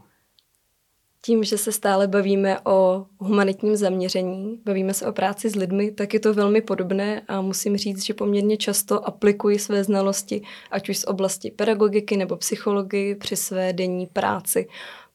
tím, 1.27 1.43
že 1.43 1.57
se 1.57 1.71
stále 1.71 2.07
bavíme 2.07 2.59
o 2.59 3.05
humanitním 3.17 3.75
zaměření, 3.75 4.61
bavíme 4.65 4.93
se 4.93 5.07
o 5.07 5.11
práci 5.11 5.49
s 5.49 5.55
lidmi, 5.55 5.91
tak 5.91 6.13
je 6.13 6.19
to 6.19 6.33
velmi 6.33 6.61
podobné 6.61 7.21
a 7.27 7.41
musím 7.41 7.77
říct, 7.77 8.05
že 8.05 8.13
poměrně 8.13 8.57
často 8.57 9.07
aplikuji 9.07 9.59
své 9.59 9.83
znalosti, 9.83 10.41
ať 10.71 10.89
už 10.89 10.97
z 10.97 11.03
oblasti 11.03 11.51
pedagogiky 11.51 12.17
nebo 12.17 12.37
psychologii 12.37 13.15
při 13.15 13.35
své 13.35 13.73
denní 13.73 14.07
práci, 14.07 14.67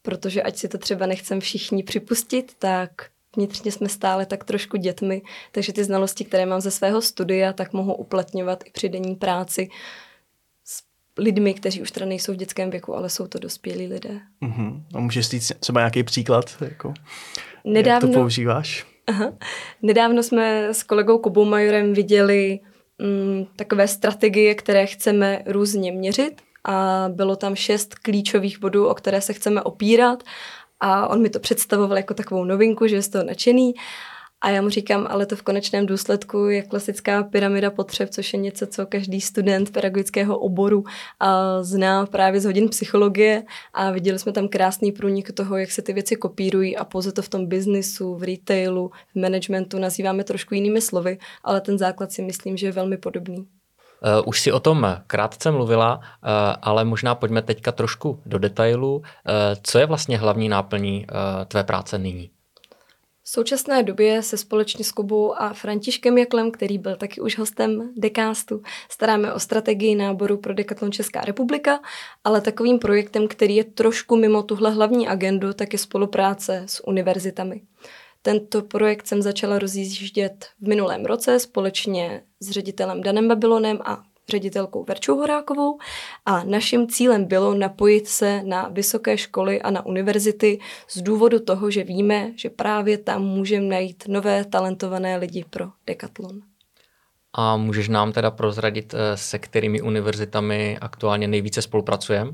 protože 0.03 0.43
ať 0.43 0.57
si 0.57 0.69
to 0.69 0.79
třeba 0.79 1.07
nechcem 1.07 1.41
všichni 1.41 1.83
připustit, 1.83 2.53
tak 2.59 2.91
vnitřně 3.37 3.73
jsme 3.73 3.89
stále 3.89 4.27
tak 4.27 4.45
trošku 4.45 4.77
dětmi, 4.77 5.23
takže 5.53 5.73
ty 5.73 5.85
znalosti, 5.85 6.25
které 6.25 6.47
mám 6.47 6.61
ze 6.61 6.71
svého 6.71 7.03
studia, 7.03 7.53
tak 7.53 7.73
mohu 7.73 7.95
uplatňovat 7.95 8.65
i 8.67 8.71
při 8.71 8.89
denní 8.89 9.17
práci 9.17 9.69
lidmi, 11.19 11.55
kteří 11.55 11.83
už 11.83 11.91
teda 11.91 12.07
nejsou 12.07 12.33
v 12.33 12.37
dětském 12.37 12.71
věku, 12.71 12.97
ale 12.97 13.11
jsou 13.11 13.27
to 13.27 13.39
dospělí 13.39 13.87
lidé. 13.87 14.21
Uh-huh. 14.43 14.83
A 14.95 15.01
můžeš 15.01 15.29
říct 15.29 15.53
třeba 15.61 15.81
nějaký 15.81 16.03
příklad? 16.03 16.57
Jako, 16.61 16.95
Nedávno, 17.65 18.09
jak 18.09 18.15
to 18.15 18.21
používáš? 18.21 18.87
Aha. 19.07 19.33
Nedávno 19.83 20.23
jsme 20.23 20.69
s 20.75 20.83
kolegou 20.83 21.19
Kubou 21.19 21.45
Majorem 21.45 21.93
viděli 21.93 22.61
mm, 22.99 23.47
takové 23.57 23.89
strategie, 23.89 24.55
které 24.55 24.87
chceme 24.87 25.43
různě 25.47 25.93
měřit 25.93 26.43
a 26.65 27.07
bylo 27.09 27.37
tam 27.37 27.55
šest 27.55 27.95
klíčových 27.95 28.61
bodů, 28.61 28.87
o 28.87 28.95
které 28.95 29.21
se 29.21 29.33
chceme 29.33 29.63
opírat 29.63 30.23
a 30.83 31.09
on 31.09 31.23
mi 31.23 31.31
to 31.31 31.41
představoval 31.41 31.97
jako 31.97 32.15
takovou 32.15 32.45
novinku, 32.45 32.87
že 32.87 32.97
je 32.97 33.03
z 33.03 33.09
toho 33.09 33.25
nadšený 33.25 33.75
a 34.41 34.51
já 34.51 34.63
mu 34.63 34.69
říkám, 34.69 35.07
ale 35.11 35.27
to 35.27 35.37
v 35.37 35.43
konečném 35.43 35.87
důsledku 35.87 36.39
je 36.47 36.63
klasická 36.63 37.23
pyramida 37.23 37.71
potřeb, 37.71 38.11
což 38.11 38.33
je 38.33 38.39
něco, 38.39 38.67
co 38.67 38.87
každý 38.87 39.21
student 39.21 39.71
pedagogického 39.71 40.39
oboru 40.39 40.85
zná 41.61 42.07
právě 42.07 42.41
z 42.41 42.45
hodin 42.45 42.69
psychologie 42.69 43.43
a 43.75 43.91
viděli 43.91 44.19
jsme 44.19 44.33
tam 44.33 44.49
krásný 44.49 44.93
průnik 44.93 45.33
toho, 45.33 45.57
jak 45.57 45.71
se 45.71 45.83
ty 45.83 45.93
věci 45.93 46.17
kopírují 46.17 46.77
a 46.77 46.85
pouze 46.85 47.13
to 47.13 47.23
v 47.23 47.29
tom 47.29 47.47
biznisu, 47.47 48.15
v 48.15 48.23
retailu, 48.23 48.91
v 49.15 49.21
managementu 49.21 49.79
nazýváme 49.79 50.25
trošku 50.25 50.55
jinými 50.55 50.81
slovy, 50.81 51.19
ale 51.45 51.61
ten 51.61 51.79
základ 51.79 52.13
si 52.13 52.23
myslím, 52.23 52.57
že 52.57 52.67
je 52.67 52.73
velmi 52.73 52.97
podobný. 52.97 53.62
Uh, 54.03 54.29
už 54.29 54.41
si 54.41 54.53
o 54.53 54.61
tom 54.61 54.87
krátce 55.07 55.51
mluvila, 55.51 55.97
uh, 55.97 56.03
ale 56.63 56.85
možná 56.85 57.15
pojďme 57.15 57.43
teďka 57.43 57.73
trošku 57.73 58.23
do 58.27 58.39
detailu. 58.39 58.97
Uh, 58.97 59.03
co 59.63 59.79
je 59.79 59.87
vlastně 59.87 60.19
hlavní 60.19 60.49
náplní 60.49 61.07
tvé 61.49 61.65
práce 61.65 61.99
nyní? 61.99 62.31
V 63.25 63.29
současné 63.29 63.83
době 63.83 64.23
se 64.23 64.37
společně 64.37 64.85
s 64.85 64.93
Kubou 64.93 65.35
a 65.35 65.53
Františkem 65.53 66.19
Jaklem, 66.19 66.51
který 66.51 66.79
byl 66.79 66.97
taky 66.97 67.21
už 67.21 67.39
hostem 67.39 67.91
dekástu, 67.97 68.63
staráme 68.91 69.33
o 69.33 69.41
strategii 69.41 69.95
náboru 69.95 70.37
pro 70.37 70.55
Decathlon 70.55 70.93
Česká 70.93 71.21
republika, 71.21 71.81
ale 72.25 72.41
takovým 72.41 72.79
projektem, 72.79 73.29
který 73.29 73.57
je 73.57 73.65
trošku 73.65 74.17
mimo 74.17 74.43
tuhle 74.43 74.71
hlavní 74.71 75.09
agendu, 75.09 75.53
tak 75.53 75.73
je 75.73 75.79
spolupráce 75.79 76.63
s 76.67 76.87
univerzitami. 76.87 77.61
Tento 78.23 78.63
projekt 78.63 79.07
jsem 79.07 79.23
začala 79.23 79.59
rozjíždět 79.59 80.47
v 80.61 80.69
minulém 80.69 81.05
roce 81.05 81.39
společně 81.39 82.23
s 82.41 82.51
ředitelem 82.51 83.03
Danem 83.03 83.29
Babylonem 83.29 83.79
a 83.85 84.03
ředitelkou 84.29 84.85
Verčou 84.85 85.17
Horákovou 85.17 85.79
a 86.27 86.45
naším 86.45 86.89
cílem 86.89 87.25
bylo 87.25 87.55
napojit 87.55 88.09
se 88.09 88.43
na 88.43 88.69
vysoké 88.69 89.19
školy 89.19 89.63
a 89.63 89.71
na 89.71 89.87
univerzity 89.87 90.59
z 90.89 91.03
důvodu 91.03 91.41
toho, 91.41 91.71
že 91.71 91.85
víme, 91.85 92.33
že 92.37 92.51
právě 92.51 92.99
tam 92.99 93.23
můžeme 93.23 93.67
najít 93.67 94.05
nové 94.09 94.45
talentované 94.45 95.17
lidi 95.17 95.45
pro 95.51 95.67
Decathlon. 95.87 96.41
A 97.33 97.57
můžeš 97.57 97.89
nám 97.89 98.13
teda 98.13 98.31
prozradit, 98.31 98.95
eh, 98.95 99.17
se 99.17 99.39
kterými 99.39 99.81
univerzitami 99.81 100.79
aktuálně 100.81 101.29
nejvíce 101.29 101.63
spolupracujeme? 101.63 102.33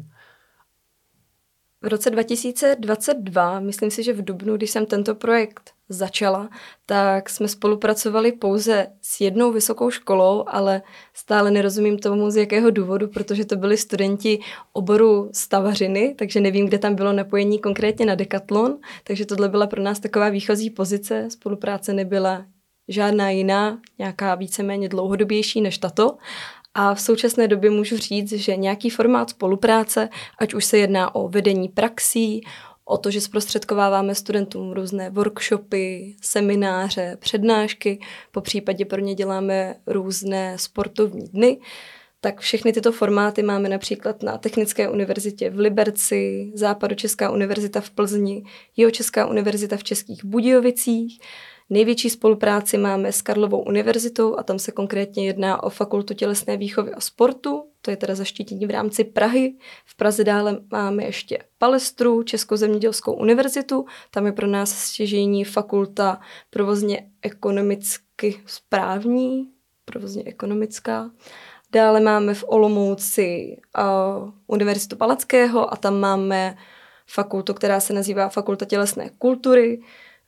V 1.82 1.86
roce 1.86 2.10
2022, 2.10 3.60
myslím 3.60 3.90
si, 3.90 4.02
že 4.02 4.12
v 4.12 4.24
Dubnu, 4.24 4.56
když 4.56 4.70
jsem 4.70 4.86
tento 4.86 5.14
projekt 5.14 5.70
začala, 5.88 6.50
tak 6.86 7.30
jsme 7.30 7.48
spolupracovali 7.48 8.32
pouze 8.32 8.86
s 9.02 9.20
jednou 9.20 9.52
vysokou 9.52 9.90
školou, 9.90 10.44
ale 10.46 10.82
stále 11.14 11.50
nerozumím 11.50 11.98
tomu, 11.98 12.30
z 12.30 12.36
jakého 12.36 12.70
důvodu, 12.70 13.08
protože 13.08 13.44
to 13.44 13.56
byli 13.56 13.76
studenti 13.76 14.40
oboru 14.72 15.30
stavařiny, 15.32 16.14
takže 16.18 16.40
nevím, 16.40 16.66
kde 16.66 16.78
tam 16.78 16.94
bylo 16.94 17.12
napojení 17.12 17.58
konkrétně 17.58 18.06
na 18.06 18.14
Decathlon, 18.14 18.78
takže 19.04 19.26
tohle 19.26 19.48
byla 19.48 19.66
pro 19.66 19.82
nás 19.82 20.00
taková 20.00 20.28
výchozí 20.28 20.70
pozice, 20.70 21.30
spolupráce 21.30 21.92
nebyla 21.92 22.44
žádná 22.88 23.30
jiná, 23.30 23.80
nějaká 23.98 24.34
víceméně 24.34 24.88
dlouhodobější 24.88 25.60
než 25.60 25.78
tato. 25.78 26.16
A 26.80 26.94
v 26.94 27.00
současné 27.00 27.48
době 27.48 27.70
můžu 27.70 27.96
říct, 27.96 28.32
že 28.32 28.56
nějaký 28.56 28.90
formát 28.90 29.30
spolupráce, 29.30 30.08
ať 30.38 30.54
už 30.54 30.64
se 30.64 30.78
jedná 30.78 31.14
o 31.14 31.28
vedení 31.28 31.68
praxí, 31.68 32.40
o 32.84 32.98
to, 32.98 33.10
že 33.10 33.20
zprostředkováváme 33.20 34.14
studentům 34.14 34.72
různé 34.72 35.10
workshopy, 35.10 36.16
semináře, 36.22 37.16
přednášky, 37.20 38.00
po 38.32 38.40
případě 38.40 38.84
pro 38.84 39.00
ně 39.00 39.14
děláme 39.14 39.74
různé 39.86 40.58
sportovní 40.58 41.28
dny, 41.28 41.60
tak 42.20 42.40
všechny 42.40 42.72
tyto 42.72 42.92
formáty 42.92 43.42
máme 43.42 43.68
například 43.68 44.22
na 44.22 44.38
Technické 44.38 44.88
univerzitě 44.88 45.50
v 45.50 45.58
Liberci, 45.58 46.52
Západočeská 46.54 47.30
univerzita 47.30 47.80
v 47.80 47.90
Plzni, 47.90 48.42
Jihočeská 48.76 49.26
univerzita 49.26 49.76
v 49.76 49.84
Českých 49.84 50.24
Budějovicích, 50.24 51.20
Největší 51.70 52.10
spolupráci 52.10 52.78
máme 52.78 53.12
s 53.12 53.22
Karlovou 53.22 53.62
univerzitou 53.62 54.38
a 54.38 54.42
tam 54.42 54.58
se 54.58 54.72
konkrétně 54.72 55.26
jedná 55.26 55.62
o 55.62 55.70
Fakultu 55.70 56.14
tělesné 56.14 56.56
výchovy 56.56 56.92
a 56.92 57.00
sportu, 57.00 57.64
to 57.82 57.90
je 57.90 57.96
teda 57.96 58.14
zaštítění 58.14 58.66
v 58.66 58.70
rámci 58.70 59.04
Prahy. 59.04 59.54
V 59.84 59.96
Praze 59.96 60.24
dále 60.24 60.60
máme 60.70 61.04
ještě 61.04 61.38
Palestru, 61.58 62.22
Českou 62.22 62.56
zemědělskou 62.56 63.12
univerzitu, 63.12 63.86
tam 64.10 64.26
je 64.26 64.32
pro 64.32 64.46
nás 64.46 64.70
stěžení 64.70 65.44
fakulta 65.44 66.20
provozně 66.50 67.10
ekonomicky 67.22 68.40
správní, 68.46 69.48
provozně 69.84 70.22
ekonomická. 70.26 71.10
Dále 71.72 72.00
máme 72.00 72.34
v 72.34 72.44
Olomouci 72.46 73.56
uh, 73.78 74.30
Univerzitu 74.46 74.96
Palackého 74.96 75.72
a 75.72 75.76
tam 75.76 76.00
máme 76.00 76.56
fakultu, 77.06 77.54
která 77.54 77.80
se 77.80 77.92
nazývá 77.92 78.28
Fakulta 78.28 78.64
tělesné 78.64 79.10
kultury. 79.18 79.80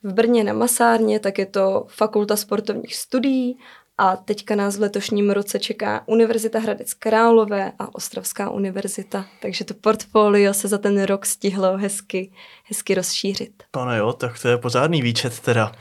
V 0.03 0.13
Brně 0.13 0.43
na 0.43 0.53
Masárně 0.53 1.19
tak 1.19 1.39
je 1.39 1.45
to 1.45 1.85
Fakulta 1.87 2.35
sportovních 2.35 2.95
studií 2.95 3.57
a 3.97 4.15
teďka 4.15 4.55
nás 4.55 4.77
v 4.77 4.81
letošním 4.81 5.29
roce 5.29 5.59
čeká 5.59 6.03
Univerzita 6.05 6.59
Hradec 6.59 6.93
Králové 6.93 7.71
a 7.79 7.95
Ostravská 7.95 8.49
univerzita. 8.49 9.25
Takže 9.41 9.63
to 9.63 9.73
portfolio 9.73 10.53
se 10.53 10.67
za 10.67 10.77
ten 10.77 11.03
rok 11.03 11.25
stihlo 11.25 11.77
hezky, 11.77 12.31
hezky 12.63 12.95
rozšířit. 12.95 13.63
Pane 13.71 13.97
jo, 13.97 14.13
tak 14.13 14.39
to 14.39 14.47
je 14.47 14.57
pořádný 14.57 15.01
výčet 15.01 15.39
teda. 15.39 15.71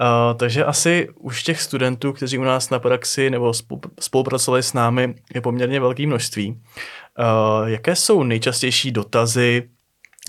Uh, 0.00 0.38
takže 0.38 0.64
asi 0.64 1.08
už 1.14 1.42
těch 1.42 1.62
studentů, 1.62 2.12
kteří 2.12 2.38
u 2.38 2.44
nás 2.44 2.70
na 2.70 2.78
praxi 2.78 3.30
nebo 3.30 3.52
spolupracovali 4.00 4.62
s 4.62 4.72
námi, 4.72 5.14
je 5.34 5.40
poměrně 5.40 5.80
velké 5.80 6.06
množství. 6.06 6.50
Uh, 6.50 7.68
jaké 7.68 7.96
jsou 7.96 8.22
nejčastější 8.22 8.90
dotazy 8.92 9.68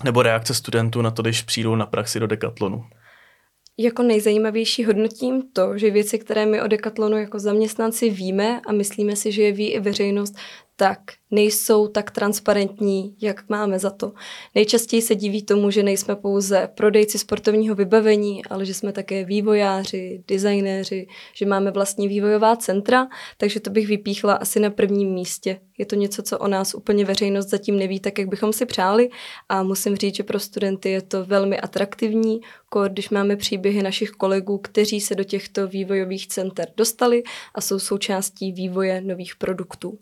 nebo 0.04 0.22
reakce 0.22 0.54
studentů 0.54 1.02
na 1.02 1.12
to, 1.12 1.22
když 1.22 1.42
přijdou 1.42 1.76
na 1.76 1.86
praxi 1.86 2.20
do 2.20 2.28
Decathlonu? 2.28 2.86
Jako 3.84 4.04
nejzajímavější 4.04 4.86
hodnotím 4.86 5.44
to, 5.54 5.78
že 5.78 5.92
věci, 5.92 6.20
které 6.20 6.46
my 6.46 6.62
o 6.62 6.68
Decathlonu 6.68 7.18
jako 7.18 7.40
zaměstnanci 7.40 8.10
víme 8.10 8.62
a 8.68 8.72
myslíme 8.72 9.16
si, 9.16 9.32
že 9.32 9.44
je 9.44 9.52
ví 9.52 9.72
i 9.72 9.80
veřejnost, 9.80 10.36
tak 10.82 11.00
nejsou 11.32 11.88
tak 11.88 12.12
transparentní, 12.12 13.16
jak 13.22 13.50
máme 13.50 13.80
za 13.80 13.90
to. 13.90 14.14
Nejčastěji 14.56 15.02
se 15.02 15.16
diví 15.16 15.44
tomu, 15.44 15.72
že 15.72 15.84
nejsme 15.84 16.16
pouze 16.16 16.70
prodejci 16.76 17.18
sportovního 17.18 17.76
vybavení, 17.76 18.46
ale 18.46 18.66
že 18.66 18.74
jsme 18.74 18.92
také 18.92 19.26
vývojáři, 19.26 20.24
designéři, 20.28 21.08
že 21.34 21.46
máme 21.46 21.72
vlastní 21.72 22.08
vývojová 22.08 22.56
centra, 22.56 23.08
takže 23.38 23.60
to 23.60 23.70
bych 23.70 23.88
vypíchla 23.88 24.34
asi 24.34 24.60
na 24.60 24.70
prvním 24.70 25.14
místě. 25.14 25.60
Je 25.78 25.86
to 25.86 25.96
něco, 25.96 26.24
co 26.24 26.40
o 26.40 26.48
nás 26.48 26.74
úplně 26.74 27.06
veřejnost 27.06 27.50
zatím 27.50 27.78
neví, 27.78 28.00
tak 28.00 28.20
jak 28.20 28.28
bychom 28.28 28.54
si 28.54 28.66
přáli 28.66 29.10
a 29.50 29.64
musím 29.64 29.96
říct, 29.96 30.16
že 30.16 30.24
pro 30.24 30.40
studenty 30.40 30.90
je 30.90 31.02
to 31.02 31.26
velmi 31.26 31.60
atraktivní, 31.60 32.42
když 32.90 33.10
máme 33.10 33.36
příběhy 33.36 33.84
našich 33.84 34.12
kolegů, 34.12 34.58
kteří 34.58 35.02
se 35.02 35.16
do 35.16 35.24
těchto 35.24 35.68
vývojových 35.68 36.28
center 36.28 36.68
dostali 36.78 37.24
a 37.56 37.62
jsou 37.62 37.80
součástí 37.80 38.52
vývoje 38.52 39.02
nových 39.02 39.36
produktů. 39.36 40.00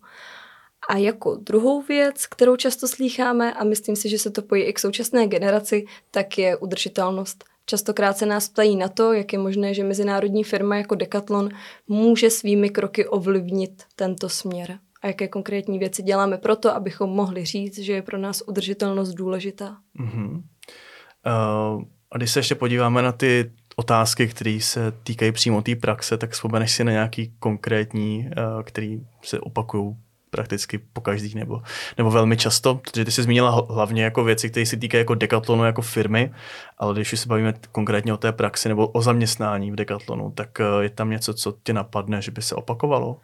A 0.89 0.97
jako 0.97 1.35
druhou 1.35 1.81
věc, 1.81 2.27
kterou 2.27 2.55
často 2.55 2.87
slýcháme, 2.87 3.53
a 3.53 3.63
myslím 3.63 3.95
si, 3.95 4.09
že 4.09 4.19
se 4.19 4.31
to 4.31 4.41
pojí 4.41 4.63
i 4.63 4.73
k 4.73 4.79
současné 4.79 5.27
generaci, 5.27 5.85
tak 6.11 6.37
je 6.37 6.57
udržitelnost. 6.57 7.45
Častokrát 7.65 8.17
se 8.17 8.25
nás 8.25 8.49
ptají 8.49 8.75
na 8.75 8.87
to, 8.87 9.13
jak 9.13 9.33
je 9.33 9.39
možné, 9.39 9.73
že 9.73 9.83
mezinárodní 9.83 10.43
firma 10.43 10.77
jako 10.77 10.95
Decathlon 10.95 11.49
může 11.87 12.29
svými 12.29 12.69
kroky 12.69 13.07
ovlivnit 13.07 13.83
tento 13.95 14.29
směr. 14.29 14.79
A 15.01 15.07
jaké 15.07 15.27
konkrétní 15.27 15.79
věci 15.79 16.03
děláme 16.03 16.37
proto, 16.37 16.75
abychom 16.75 17.09
mohli 17.09 17.45
říct, 17.45 17.79
že 17.79 17.93
je 17.93 18.01
pro 18.01 18.17
nás 18.17 18.43
udržitelnost 18.47 19.13
důležitá. 19.13 19.77
Uh-huh. 19.99 20.31
Uh, 20.31 21.83
a 22.11 22.17
když 22.17 22.31
se 22.31 22.39
ještě 22.39 22.55
podíváme 22.55 23.01
na 23.01 23.11
ty 23.11 23.51
otázky, 23.75 24.27
které 24.27 24.59
se 24.61 24.93
týkají 25.03 25.31
přímo 25.31 25.61
té 25.61 25.75
praxe, 25.75 26.17
tak 26.17 26.31
vzpomeneš 26.31 26.71
si 26.71 26.83
na 26.83 26.91
nějaký 26.91 27.33
konkrétní, 27.39 28.29
uh, 28.37 28.63
který 28.63 29.01
se 29.23 29.39
opakují 29.39 29.95
prakticky 30.29 30.77
po 30.77 31.01
každý 31.01 31.35
nebo, 31.35 31.61
nebo 31.97 32.11
velmi 32.11 32.37
často, 32.37 32.75
protože 32.75 33.05
ty 33.05 33.11
jsi 33.11 33.23
zmínila 33.23 33.67
hlavně 33.69 34.03
jako 34.03 34.23
věci, 34.23 34.49
které 34.49 34.65
se 34.65 34.77
týkají 34.77 35.01
jako 35.01 35.15
Decathlonu 35.15 35.65
jako 35.65 35.81
firmy, 35.81 36.33
ale 36.77 36.93
když 36.93 37.19
se 37.19 37.27
bavíme 37.27 37.53
konkrétně 37.71 38.13
o 38.13 38.17
té 38.17 38.31
praxi 38.31 38.69
nebo 38.69 38.87
o 38.87 39.01
zaměstnání 39.01 39.71
v 39.71 39.75
Decathlonu, 39.75 40.31
tak 40.31 40.59
eh, 40.59 40.83
je 40.83 40.89
tam 40.89 41.09
něco, 41.09 41.33
co 41.33 41.57
tě 41.63 41.73
napadne, 41.73 42.21
že 42.21 42.31
by 42.31 42.41
se 42.41 42.55
opakovalo? 42.55 43.19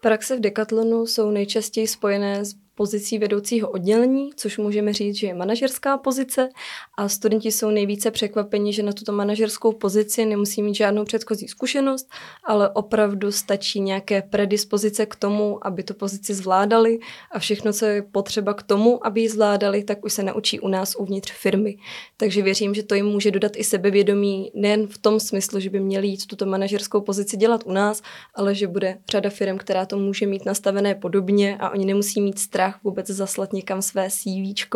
Praxe 0.00 0.36
v 0.36 0.40
Decathlonu 0.40 1.06
jsou 1.06 1.30
nejčastěji 1.30 1.86
spojené 1.86 2.44
s 2.44 2.54
pozicí 2.74 3.18
vedoucího 3.18 3.70
oddělení, 3.70 4.30
což 4.36 4.58
můžeme 4.58 4.92
říct, 4.92 5.16
že 5.16 5.26
je 5.26 5.34
manažerská 5.34 5.98
pozice 5.98 6.48
a 6.96 7.08
studenti 7.08 7.52
jsou 7.52 7.70
nejvíce 7.70 8.10
překvapeni, 8.10 8.72
že 8.72 8.82
na 8.82 8.92
tuto 8.92 9.12
manažerskou 9.12 9.72
pozici 9.72 10.24
nemusí 10.24 10.62
mít 10.62 10.74
žádnou 10.74 11.04
předchozí 11.04 11.48
zkušenost, 11.48 12.08
ale 12.44 12.68
opravdu 12.68 13.32
stačí 13.32 13.80
nějaké 13.80 14.22
predispozice 14.22 15.06
k 15.06 15.16
tomu, 15.16 15.66
aby 15.66 15.82
tu 15.82 15.94
pozici 15.94 16.34
zvládali 16.34 16.98
a 17.30 17.38
všechno, 17.38 17.72
co 17.72 17.84
je 17.84 18.02
potřeba 18.02 18.54
k 18.54 18.62
tomu, 18.62 19.06
aby 19.06 19.20
ji 19.20 19.28
zvládali, 19.28 19.84
tak 19.84 20.04
už 20.04 20.12
se 20.12 20.22
naučí 20.22 20.60
u 20.60 20.68
nás 20.68 20.94
uvnitř 20.98 21.32
firmy. 21.32 21.76
Takže 22.16 22.42
věřím, 22.42 22.74
že 22.74 22.82
to 22.82 22.94
jim 22.94 23.06
může 23.06 23.30
dodat 23.30 23.52
i 23.56 23.64
sebevědomí 23.64 24.50
nejen 24.54 24.86
v 24.86 24.98
tom 24.98 25.20
smyslu, 25.20 25.60
že 25.60 25.70
by 25.70 25.80
měli 25.80 26.06
jít 26.06 26.26
tuto 26.26 26.46
manažerskou 26.46 27.00
pozici 27.00 27.36
dělat 27.36 27.62
u 27.66 27.72
nás, 27.72 28.02
ale 28.34 28.54
že 28.54 28.66
bude 28.66 28.98
řada 29.10 29.30
firm, 29.30 29.58
která 29.58 29.86
to 29.86 29.98
může 29.98 30.26
mít 30.26 30.46
nastavené 30.46 30.94
podobně 30.94 31.56
a 31.60 31.70
oni 31.70 31.84
nemusí 31.84 32.20
mít 32.20 32.38
strach 32.38 32.61
strach 32.62 32.82
vůbec 32.84 33.06
zaslat 33.06 33.52
někam 33.52 33.82
své 33.82 34.10
CV 34.10 34.66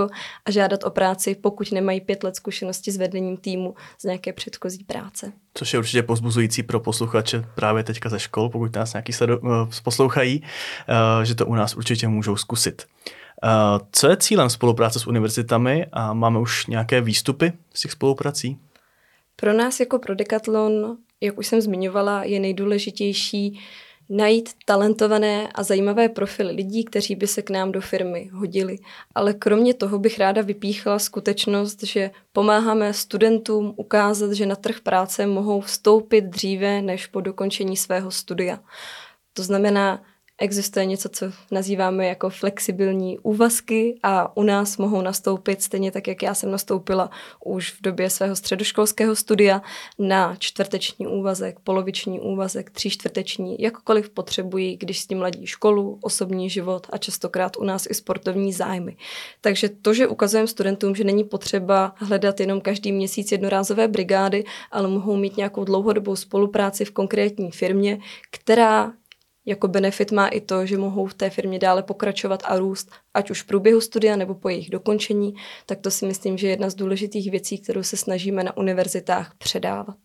a 0.44 0.50
žádat 0.50 0.84
o 0.84 0.90
práci, 0.90 1.34
pokud 1.34 1.72
nemají 1.72 2.00
pět 2.00 2.24
let 2.24 2.36
zkušenosti 2.36 2.90
s 2.90 2.96
vedením 2.96 3.36
týmu 3.36 3.74
z 4.00 4.04
nějaké 4.04 4.32
předchozí 4.32 4.84
práce. 4.84 5.32
Což 5.54 5.72
je 5.72 5.78
určitě 5.78 6.02
pozbuzující 6.02 6.62
pro 6.62 6.80
posluchače 6.80 7.44
právě 7.54 7.84
teďka 7.84 8.08
ze 8.08 8.20
škol, 8.20 8.48
pokud 8.48 8.76
nás 8.76 8.92
nějaký 8.92 9.12
sledu, 9.12 9.38
uh, 9.38 9.50
poslouchají, 9.84 10.42
uh, 10.42 11.24
že 11.24 11.34
to 11.34 11.46
u 11.46 11.54
nás 11.54 11.74
určitě 11.74 12.08
můžou 12.08 12.36
zkusit. 12.36 12.86
Uh, 13.44 13.86
co 13.92 14.08
je 14.08 14.16
cílem 14.16 14.50
spolupráce 14.50 14.98
s 14.98 15.06
univerzitami 15.06 15.86
a 15.92 16.12
máme 16.12 16.38
už 16.38 16.66
nějaké 16.66 17.00
výstupy 17.00 17.52
z 17.74 17.80
těch 17.80 17.92
spoluprací? 17.92 18.58
Pro 19.36 19.52
nás 19.52 19.80
jako 19.80 19.98
pro 19.98 20.14
Decathlon, 20.14 20.96
jak 21.20 21.38
už 21.38 21.46
jsem 21.46 21.60
zmiňovala, 21.60 22.24
je 22.24 22.40
nejdůležitější 22.40 23.60
najít 24.08 24.50
talentované 24.64 25.48
a 25.54 25.62
zajímavé 25.62 26.08
profily 26.08 26.52
lidí, 26.52 26.84
kteří 26.84 27.14
by 27.14 27.26
se 27.26 27.42
k 27.42 27.50
nám 27.50 27.72
do 27.72 27.80
firmy 27.80 28.30
hodili. 28.32 28.78
Ale 29.14 29.34
kromě 29.34 29.74
toho 29.74 29.98
bych 29.98 30.18
ráda 30.18 30.42
vypíchla 30.42 30.98
skutečnost, 30.98 31.82
že 31.82 32.10
pomáháme 32.32 32.92
studentům 32.92 33.74
ukázat, 33.76 34.32
že 34.32 34.46
na 34.46 34.56
trh 34.56 34.80
práce 34.80 35.26
mohou 35.26 35.60
vstoupit 35.60 36.24
dříve 36.24 36.82
než 36.82 37.06
po 37.06 37.20
dokončení 37.20 37.76
svého 37.76 38.10
studia. 38.10 38.58
To 39.32 39.42
znamená, 39.42 40.02
Existuje 40.38 40.86
něco, 40.86 41.08
co 41.08 41.26
nazýváme 41.50 42.06
jako 42.06 42.30
flexibilní 42.30 43.18
úvazky 43.18 43.98
a 44.02 44.36
u 44.36 44.42
nás 44.42 44.76
mohou 44.76 45.02
nastoupit 45.02 45.62
stejně 45.62 45.92
tak, 45.92 46.08
jak 46.08 46.22
já 46.22 46.34
jsem 46.34 46.50
nastoupila 46.50 47.10
už 47.44 47.72
v 47.72 47.82
době 47.82 48.10
svého 48.10 48.36
středoškolského 48.36 49.16
studia 49.16 49.62
na 49.98 50.36
čtvrteční 50.38 51.06
úvazek, 51.06 51.60
poloviční 51.60 52.20
úvazek, 52.20 52.70
tří 52.70 52.90
čtvrteční, 52.90 53.56
jakkoliv 53.58 54.10
potřebují, 54.10 54.76
když 54.76 55.00
s 55.00 55.06
tím 55.06 55.20
ladí 55.20 55.46
školu, 55.46 55.98
osobní 56.02 56.50
život 56.50 56.86
a 56.90 56.98
častokrát 56.98 57.56
u 57.56 57.64
nás 57.64 57.86
i 57.90 57.94
sportovní 57.94 58.52
zájmy. 58.52 58.96
Takže 59.40 59.68
to, 59.68 59.94
že 59.94 60.08
ukazujeme 60.08 60.48
studentům, 60.48 60.94
že 60.94 61.04
není 61.04 61.24
potřeba 61.24 61.94
hledat 61.96 62.40
jenom 62.40 62.60
každý 62.60 62.92
měsíc 62.92 63.32
jednorázové 63.32 63.88
brigády, 63.88 64.44
ale 64.70 64.88
mohou 64.88 65.16
mít 65.16 65.36
nějakou 65.36 65.64
dlouhodobou 65.64 66.16
spolupráci 66.16 66.84
v 66.84 66.90
konkrétní 66.90 67.50
firmě, 67.50 67.98
která 68.30 68.92
jako 69.46 69.68
benefit 69.68 70.12
má 70.12 70.28
i 70.28 70.40
to, 70.40 70.66
že 70.66 70.78
mohou 70.78 71.06
v 71.06 71.14
té 71.14 71.30
firmě 71.30 71.58
dále 71.58 71.82
pokračovat 71.82 72.42
a 72.44 72.58
růst, 72.58 72.90
ať 73.14 73.30
už 73.30 73.42
v 73.42 73.46
průběhu 73.46 73.80
studia 73.80 74.16
nebo 74.16 74.34
po 74.34 74.48
jejich 74.48 74.70
dokončení, 74.70 75.34
tak 75.66 75.80
to 75.80 75.90
si 75.90 76.06
myslím, 76.06 76.38
že 76.38 76.46
je 76.46 76.50
jedna 76.50 76.70
z 76.70 76.74
důležitých 76.74 77.30
věcí, 77.30 77.58
kterou 77.58 77.82
se 77.82 77.96
snažíme 77.96 78.44
na 78.44 78.56
univerzitách 78.56 79.34
předávat 79.38 79.96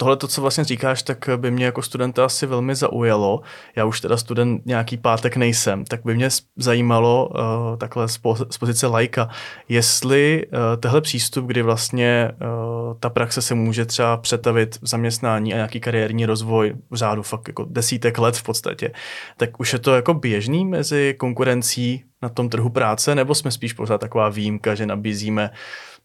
tohle, 0.00 0.16
to, 0.16 0.28
co 0.28 0.40
vlastně 0.40 0.64
říkáš, 0.64 1.02
tak 1.02 1.28
by 1.36 1.50
mě 1.50 1.64
jako 1.64 1.82
studenta 1.82 2.24
asi 2.24 2.46
velmi 2.46 2.74
zaujalo. 2.74 3.40
Já 3.76 3.84
už 3.84 4.00
teda 4.00 4.16
student 4.16 4.66
nějaký 4.66 4.96
pátek 4.96 5.36
nejsem, 5.36 5.84
tak 5.84 6.00
by 6.04 6.14
mě 6.14 6.28
zajímalo 6.56 7.28
uh, 7.28 7.76
takhle 7.76 8.08
z, 8.08 8.18
po, 8.18 8.36
z 8.50 8.58
pozice 8.58 8.86
lajka, 8.86 9.28
jestli 9.68 10.46
uh, 10.46 10.58
tehle 10.80 11.00
přístup, 11.00 11.46
kdy 11.46 11.62
vlastně 11.62 12.30
uh, 12.32 12.96
ta 13.00 13.10
praxe 13.10 13.42
se 13.42 13.54
může 13.54 13.84
třeba 13.84 14.16
přetavit 14.16 14.78
v 14.82 14.88
zaměstnání 14.88 15.52
a 15.52 15.56
nějaký 15.56 15.80
kariérní 15.80 16.26
rozvoj 16.26 16.74
v 16.90 16.96
řádu 16.96 17.22
fakt 17.22 17.48
jako 17.48 17.66
desítek 17.70 18.18
let 18.18 18.36
v 18.36 18.42
podstatě, 18.42 18.92
tak 19.36 19.60
už 19.60 19.72
je 19.72 19.78
to 19.78 19.94
jako 19.94 20.14
běžný 20.14 20.64
mezi 20.64 21.14
konkurencí 21.18 22.04
na 22.22 22.28
tom 22.28 22.48
trhu 22.48 22.70
práce, 22.70 23.14
nebo 23.14 23.34
jsme 23.34 23.50
spíš 23.50 23.72
pořád 23.72 23.98
taková 23.98 24.28
výjimka, 24.28 24.74
že 24.74 24.86
nabízíme 24.86 25.50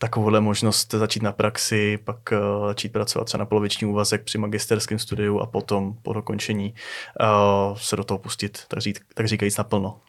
takovouhle 0.03 0.41
možnost 0.41 0.93
začít 0.93 1.23
na 1.23 1.31
praxi, 1.31 1.99
pak 2.03 2.17
uh, 2.31 2.67
začít 2.67 2.89
pracovat 2.89 3.25
třeba 3.25 3.39
na 3.39 3.45
poloviční 3.45 3.87
úvazek 3.87 4.23
při 4.23 4.37
magisterském 4.37 4.99
studiu 4.99 5.39
a 5.39 5.45
potom 5.45 5.93
po 6.01 6.13
dokončení 6.13 6.73
uh, 6.73 7.77
se 7.77 7.95
do 7.95 8.03
toho 8.03 8.17
pustit, 8.17 8.57
tak, 8.67 8.79
říct, 8.79 9.01
tak 9.13 9.27
říkajíc 9.27 9.57
naplno. 9.57 9.99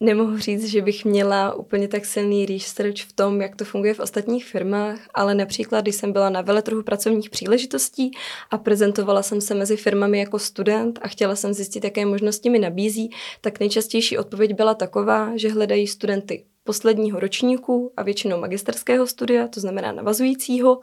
Nemohu 0.00 0.38
říct, 0.38 0.68
že 0.68 0.82
bych 0.82 1.04
měla 1.04 1.54
úplně 1.54 1.88
tak 1.88 2.04
silný 2.04 2.46
research 2.46 3.00
v 3.00 3.12
tom, 3.12 3.40
jak 3.40 3.56
to 3.56 3.64
funguje 3.64 3.94
v 3.94 4.00
ostatních 4.00 4.44
firmách, 4.44 4.98
ale 5.14 5.34
například, 5.34 5.80
když 5.80 5.94
jsem 5.94 6.12
byla 6.12 6.30
na 6.30 6.40
veletrhu 6.40 6.82
pracovních 6.82 7.30
příležitostí 7.30 8.10
a 8.50 8.58
prezentovala 8.58 9.22
jsem 9.22 9.40
se 9.40 9.54
mezi 9.54 9.76
firmami 9.76 10.18
jako 10.18 10.38
student 10.38 10.98
a 11.02 11.08
chtěla 11.08 11.36
jsem 11.36 11.54
zjistit, 11.54 11.84
jaké 11.84 12.06
možnosti 12.06 12.50
mi 12.50 12.58
nabízí, 12.58 13.10
tak 13.40 13.60
nejčastější 13.60 14.18
odpověď 14.18 14.54
byla 14.54 14.74
taková, 14.74 15.36
že 15.36 15.52
hledají 15.52 15.86
studenty 15.86 16.44
posledního 16.64 17.20
ročníku 17.20 17.92
a 17.96 18.02
většinou 18.02 18.40
magisterského 18.40 19.06
studia, 19.06 19.48
to 19.48 19.60
znamená 19.60 19.92
navazujícího, 19.92 20.80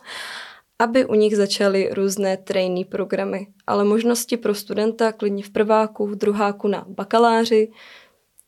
aby 0.80 1.06
u 1.06 1.14
nich 1.14 1.38
začaly 1.38 1.90
různé 1.94 2.38
trainee 2.38 2.86
programy, 2.86 3.48
ale 3.68 3.84
možnosti 3.84 4.38
pro 4.38 4.56
studenta 4.56 5.12
klidně 5.12 5.44
v 5.44 5.50
prváku, 5.50 6.08
v 6.08 6.16
druháku 6.16 6.68
na 6.68 6.86
bakaláři, 6.88 7.72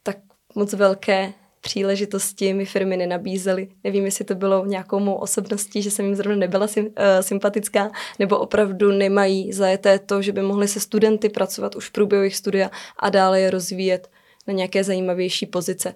tak 0.03 0.17
moc 0.55 0.73
velké 0.73 1.33
příležitosti 1.61 2.53
mi 2.53 2.65
firmy 2.65 2.97
nenabízely. 2.97 3.67
Nevím, 3.83 4.05
jestli 4.05 4.25
to 4.25 4.35
bylo 4.35 4.65
nějakou 4.65 4.99
mou 4.99 5.13
osobností, 5.13 5.81
že 5.81 5.91
jsem 5.91 6.05
jim 6.05 6.15
zrovna 6.15 6.35
nebyla 6.35 6.67
sim, 6.67 6.85
uh, 6.85 6.91
sympatická, 7.21 7.91
nebo 8.19 8.37
opravdu 8.37 8.91
nemají 8.91 9.53
zajeté 9.53 9.99
to, 9.99 10.21
že 10.21 10.31
by 10.31 10.41
mohli 10.41 10.67
se 10.67 10.79
studenty 10.79 11.29
pracovat 11.29 11.75
už 11.75 11.89
v 11.89 11.91
průběhu 11.91 12.23
jejich 12.23 12.35
studia 12.35 12.71
a 12.99 13.09
dále 13.09 13.41
je 13.41 13.49
rozvíjet 13.49 14.09
na 14.47 14.53
nějaké 14.53 14.83
zajímavější 14.83 15.45
pozice. 15.45 15.93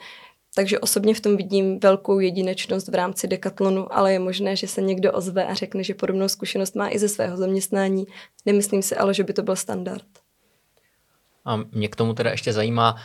Takže 0.58 0.80
osobně 0.80 1.14
v 1.14 1.22
tom 1.22 1.38
vidím 1.38 1.80
velkou 1.80 2.20
jedinečnost 2.20 2.88
v 2.88 2.96
rámci 2.96 3.28
dekatlonu, 3.28 3.94
ale 3.94 4.14
je 4.14 4.20
možné, 4.20 4.56
že 4.56 4.68
se 4.68 4.82
někdo 4.82 5.12
ozve 5.12 5.46
a 5.46 5.54
řekne, 5.54 5.84
že 5.84 5.94
podobnou 5.94 6.28
zkušenost 6.28 6.76
má 6.76 6.90
i 6.90 7.00
ze 7.00 7.10
svého 7.10 7.38
zaměstnání. 7.38 8.06
Nemyslím 8.46 8.82
si 8.82 8.96
ale, 8.96 9.14
že 9.14 9.24
by 9.24 9.34
to 9.34 9.44
byl 9.44 9.56
standard. 9.56 10.06
A 11.46 11.60
mě 11.72 11.88
k 11.88 11.96
tomu 11.96 12.14
teda 12.14 12.32
ještě 12.32 12.54
zajímá, 12.54 12.96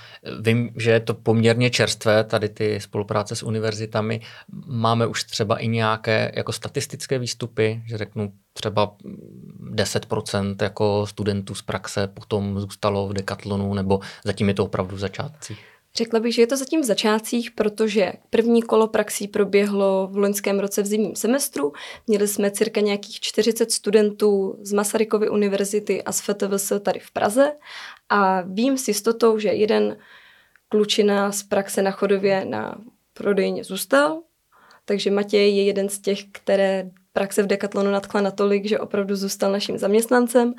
vím, 0.40 0.70
že 0.76 0.90
je 0.90 1.00
to 1.00 1.14
poměrně 1.14 1.70
čerstvé, 1.70 2.24
tady 2.24 2.48
ty 2.48 2.80
spolupráce 2.80 3.36
s 3.36 3.42
univerzitami. 3.42 4.20
Máme 4.66 5.06
už 5.06 5.24
třeba 5.24 5.58
i 5.58 5.68
nějaké 5.68 6.32
jako 6.34 6.52
statistické 6.52 7.18
výstupy, 7.18 7.82
že 7.86 7.98
řeknu 7.98 8.32
třeba 8.52 8.96
10% 9.74 10.56
jako 10.62 11.06
studentů 11.06 11.54
z 11.54 11.62
praxe 11.62 12.06
potom 12.06 12.60
zůstalo 12.60 13.08
v 13.08 13.12
dekatlonu, 13.12 13.74
nebo 13.74 14.00
zatím 14.24 14.48
je 14.48 14.54
to 14.54 14.64
opravdu 14.64 14.96
v 14.96 15.00
začátcích? 15.00 15.71
Řekla 15.96 16.20
bych, 16.20 16.34
že 16.34 16.42
je 16.42 16.46
to 16.46 16.56
zatím 16.56 16.80
v 16.80 16.84
začátcích, 16.84 17.50
protože 17.50 18.12
první 18.30 18.62
kolo 18.62 18.88
praxí 18.88 19.28
proběhlo 19.28 20.08
v 20.12 20.16
loňském 20.16 20.60
roce 20.60 20.82
v 20.82 20.86
zimním 20.86 21.16
semestru. 21.16 21.72
Měli 22.06 22.28
jsme 22.28 22.50
cirka 22.50 22.80
nějakých 22.80 23.20
40 23.20 23.72
studentů 23.72 24.58
z 24.62 24.72
Masarykovy 24.72 25.28
univerzity 25.28 26.02
a 26.02 26.12
z 26.12 26.20
FTVS 26.20 26.72
tady 26.82 27.00
v 27.00 27.10
Praze 27.10 27.52
a 28.08 28.40
vím 28.40 28.78
s 28.78 28.88
jistotou, 28.88 29.38
že 29.38 29.48
jeden 29.48 29.96
klučina 30.68 31.32
z 31.32 31.42
praxe 31.42 31.82
na 31.82 31.90
chodově 31.90 32.44
na 32.44 32.74
prodejně 33.12 33.64
zůstal, 33.64 34.22
takže 34.84 35.10
Matěj 35.10 35.56
je 35.56 35.64
jeden 35.64 35.88
z 35.88 35.98
těch, 35.98 36.24
které 36.32 36.90
praxe 37.12 37.42
v 37.42 37.46
Decathlonu 37.46 37.90
nadchla 37.90 38.20
natolik, 38.20 38.66
že 38.66 38.78
opravdu 38.78 39.16
zůstal 39.16 39.52
naším 39.52 39.78
zaměstnancem. 39.78 40.54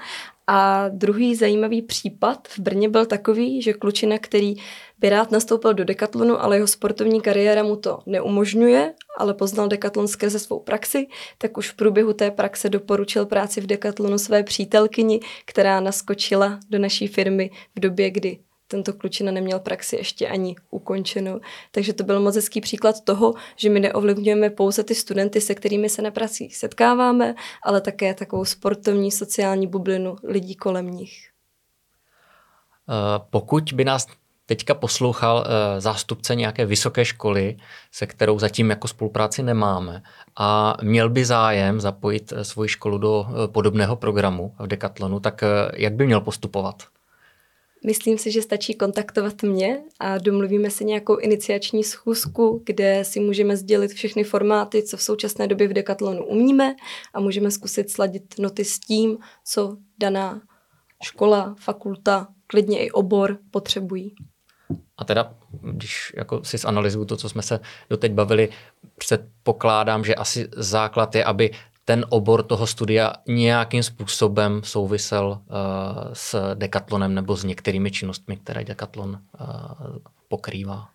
A 0.48 0.90
druhý 0.90 1.36
zajímavý 1.36 1.82
případ 1.82 2.48
v 2.48 2.60
Brně 2.60 2.90
byl 2.90 3.06
takový, 3.06 3.62
že 3.62 3.74
klučina, 3.74 4.18
který 4.18 4.56
by 5.00 5.10
rád 5.10 5.32
nastoupil 5.32 5.74
do 5.74 5.86
Decathlonu, 5.86 6.42
ale 6.42 6.56
jeho 6.58 6.68
sportovní 6.68 7.22
kariéra 7.22 7.64
mu 7.64 7.76
to 7.76 8.00
neumožňuje, 8.06 8.94
ale 9.18 9.34
poznal 9.34 9.68
Decathlon 9.68 10.08
skrze 10.08 10.40
svou 10.40 10.60
praxi, 10.60 11.08
tak 11.38 11.58
už 11.58 11.70
v 11.70 11.76
průběhu 11.76 12.14
té 12.14 12.32
praxe 12.32 12.70
doporučil 12.70 13.26
práci 13.26 13.62
v 13.62 13.68
Decathlonu 13.68 14.18
své 14.18 14.44
přítelkyni, 14.44 15.20
která 15.46 15.80
naskočila 15.80 16.60
do 16.70 16.80
naší 16.80 17.08
firmy 17.08 17.52
v 17.76 17.80
době, 17.80 18.12
kdy 18.12 18.40
tento 18.74 18.94
klučina 18.94 19.32
neměl 19.32 19.60
praxi 19.60 19.96
ještě 19.96 20.28
ani 20.28 20.56
ukončenou. 20.70 21.40
Takže 21.72 21.94
to 21.94 22.04
byl 22.04 22.20
moc 22.20 22.36
hezký 22.36 22.62
příklad 22.62 23.02
toho, 23.04 23.34
že 23.56 23.70
my 23.70 23.80
neovlivňujeme 23.80 24.50
pouze 24.50 24.84
ty 24.84 24.96
studenty, 24.96 25.42
se 25.42 25.56
kterými 25.56 25.90
se 25.90 26.02
na 26.02 26.12
pracích 26.12 26.58
setkáváme, 26.58 27.36
ale 27.64 27.82
také 27.82 28.14
takovou 28.14 28.46
sportovní 28.46 29.12
sociální 29.12 29.68
bublinu 29.68 30.16
lidí 30.24 30.56
kolem 30.56 30.92
nich. 30.92 31.30
Eh, 32.90 33.20
pokud 33.30 33.74
by 33.74 33.86
nás 33.86 34.08
teďka 34.46 34.74
poslouchal 34.74 35.46
eh, 35.46 35.82
zástupce 35.82 36.36
nějaké 36.36 36.66
vysoké 36.66 37.06
školy, 37.06 37.58
se 37.92 38.08
kterou 38.08 38.40
zatím 38.40 38.70
jako 38.70 38.88
spolupráci 38.88 39.44
nemáme 39.44 40.04
a 40.36 40.78
měl 40.82 41.10
by 41.10 41.26
zájem 41.26 41.82
zapojit 41.82 42.34
eh, 42.36 42.44
svoji 42.44 42.70
školu 42.70 42.98
do 42.98 43.28
podobného 43.48 43.96
programu 43.96 44.56
v 44.60 44.68
Decathlonu, 44.68 45.20
tak 45.20 45.44
jak 45.74 45.94
by 45.94 46.06
měl 46.06 46.22
postupovat? 46.22 46.93
Myslím 47.86 48.18
si, 48.18 48.32
že 48.32 48.42
stačí 48.42 48.74
kontaktovat 48.74 49.44
mě 49.44 49.82
a 50.00 50.18
domluvíme 50.18 50.70
si 50.70 50.86
nějakou 50.86 51.18
iniciační 51.18 51.84
schůzku, 51.84 52.62
kde 52.66 53.04
si 53.04 53.20
můžeme 53.20 53.58
sdělit 53.58 53.92
všechny 53.92 54.24
formáty, 54.24 54.84
co 54.84 54.98
v 54.98 55.02
současné 55.02 55.48
době 55.48 55.68
v 55.68 55.74
Decathlonu 55.74 56.26
umíme 56.26 56.76
a 57.14 57.20
můžeme 57.20 57.52
zkusit 57.52 57.92
sladit 57.92 58.40
noty 58.40 58.66
s 58.66 58.80
tím, 58.80 59.18
co 59.46 59.78
daná 60.00 60.42
škola, 61.04 61.56
fakulta, 61.60 62.28
klidně 62.48 62.80
i 62.80 62.92
obor 62.92 63.38
potřebují. 63.52 64.16
A 64.98 65.06
teda, 65.06 65.34
když 65.62 66.14
jako 66.18 66.44
si 66.44 66.58
zanalizuju 66.58 67.06
to, 67.06 67.18
co 67.18 67.30
jsme 67.30 67.42
se 67.42 67.60
doteď 67.90 68.12
bavili, 68.12 68.50
předpokládám, 68.98 70.04
že 70.04 70.16
asi 70.16 70.48
základ 70.56 71.16
je, 71.16 71.24
aby 71.24 71.52
ten 71.86 72.06
obor 72.10 72.44
toho 72.44 72.68
studia 72.68 73.14
nějakým 73.28 73.84
způsobem 73.84 74.62
souvisel 74.64 75.28
uh, 75.28 75.58
s 76.14 76.54
dekatlonem 76.54 77.16
nebo 77.16 77.36
s 77.36 77.44
některými 77.44 77.92
činnostmi, 77.92 78.38
které 78.38 78.64
dekatlon 78.64 79.10
uh, 79.10 79.98
pokrývá. 80.28 80.90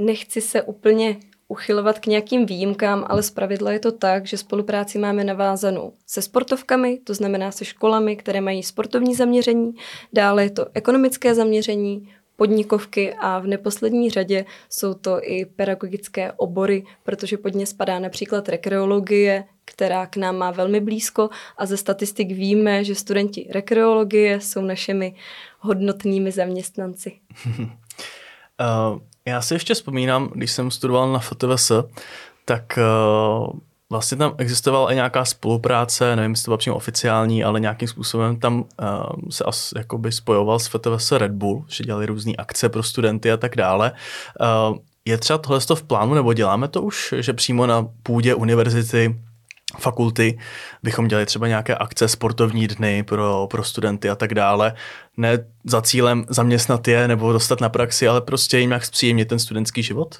Nechci 0.00 0.40
se 0.40 0.62
úplně 0.62 1.16
uchylovat 1.48 1.98
k 1.98 2.06
nějakým 2.06 2.46
výjimkám, 2.46 3.04
ale 3.08 3.22
zpravidla 3.22 3.72
je 3.72 3.78
to 3.78 3.92
tak, 3.92 4.26
že 4.26 4.38
spolupráci 4.38 4.98
máme 4.98 5.24
navázanou 5.24 5.92
se 6.06 6.22
sportovkami, 6.22 6.98
to 7.04 7.14
znamená 7.14 7.50
se 7.50 7.64
školami, 7.64 8.16
které 8.16 8.40
mají 8.40 8.62
sportovní 8.62 9.14
zaměření, 9.14 9.72
dále 10.12 10.44
je 10.44 10.50
to 10.50 10.66
ekonomické 10.74 11.34
zaměření, 11.34 12.08
podnikovky 12.36 13.14
a 13.14 13.38
v 13.38 13.46
neposlední 13.46 14.10
řadě 14.10 14.44
jsou 14.68 14.94
to 14.94 15.20
i 15.22 15.44
pedagogické 15.44 16.32
obory, 16.32 16.84
protože 17.02 17.38
pod 17.38 17.54
ně 17.54 17.66
spadá 17.66 17.98
například 17.98 18.48
rekreologie, 18.48 19.44
která 19.72 20.06
k 20.06 20.16
nám 20.16 20.36
má 20.36 20.50
velmi 20.50 20.80
blízko 20.80 21.30
a 21.58 21.66
ze 21.66 21.76
statistik 21.76 22.28
víme, 22.28 22.84
že 22.84 22.94
studenti 22.94 23.48
rekreologie 23.50 24.40
jsou 24.40 24.60
našimi 24.60 25.14
hodnotnými 25.60 26.32
zaměstnanci. 26.32 27.12
uh, 27.58 28.98
já 29.26 29.42
si 29.42 29.54
ještě 29.54 29.74
vzpomínám, 29.74 30.30
když 30.34 30.52
jsem 30.52 30.70
studoval 30.70 31.12
na 31.12 31.18
FTVS, 31.18 31.72
tak 32.44 32.78
uh, 32.78 33.52
vlastně 33.90 34.18
tam 34.18 34.34
existovala 34.38 34.92
i 34.92 34.94
nějaká 34.94 35.24
spolupráce, 35.24 36.16
nevím, 36.16 36.30
jestli 36.30 36.44
to 36.44 36.56
přímo 36.56 36.76
oficiální, 36.76 37.44
ale 37.44 37.60
nějakým 37.60 37.88
způsobem 37.88 38.40
tam 38.40 38.58
uh, 38.58 38.66
se 39.30 39.44
as, 39.44 39.72
jakoby 39.76 40.12
spojoval 40.12 40.58
s 40.58 40.66
FTVS 40.66 41.12
Red 41.12 41.32
Bull, 41.32 41.64
že 41.68 41.84
dělali 41.84 42.06
různé 42.06 42.32
akce 42.38 42.68
pro 42.68 42.82
studenty 42.82 43.32
a 43.32 43.36
tak 43.36 43.56
dále. 43.56 43.92
Je 45.04 45.18
třeba 45.18 45.38
tohle 45.38 45.60
v 45.74 45.82
plánu, 45.82 46.14
nebo 46.14 46.32
děláme 46.32 46.68
to 46.68 46.82
už, 46.82 47.14
že 47.18 47.32
přímo 47.32 47.66
na 47.66 47.88
půdě 48.02 48.34
univerzity 48.34 49.16
fakulty 49.78 50.38
bychom 50.82 51.08
dělali 51.08 51.26
třeba 51.26 51.48
nějaké 51.48 51.74
akce, 51.74 52.08
sportovní 52.08 52.66
dny 52.68 53.02
pro, 53.02 53.46
pro 53.50 53.64
studenty 53.64 54.10
a 54.10 54.14
tak 54.14 54.34
dále. 54.34 54.74
Ne 55.16 55.46
za 55.64 55.82
cílem 55.82 56.24
zaměstnat 56.28 56.88
je 56.88 57.08
nebo 57.08 57.32
dostat 57.32 57.60
na 57.60 57.68
praxi, 57.68 58.08
ale 58.08 58.20
prostě 58.20 58.58
jim 58.58 58.70
jak 58.70 58.84
zpříjemnit 58.84 59.28
ten 59.28 59.38
studentský 59.38 59.82
život? 59.82 60.18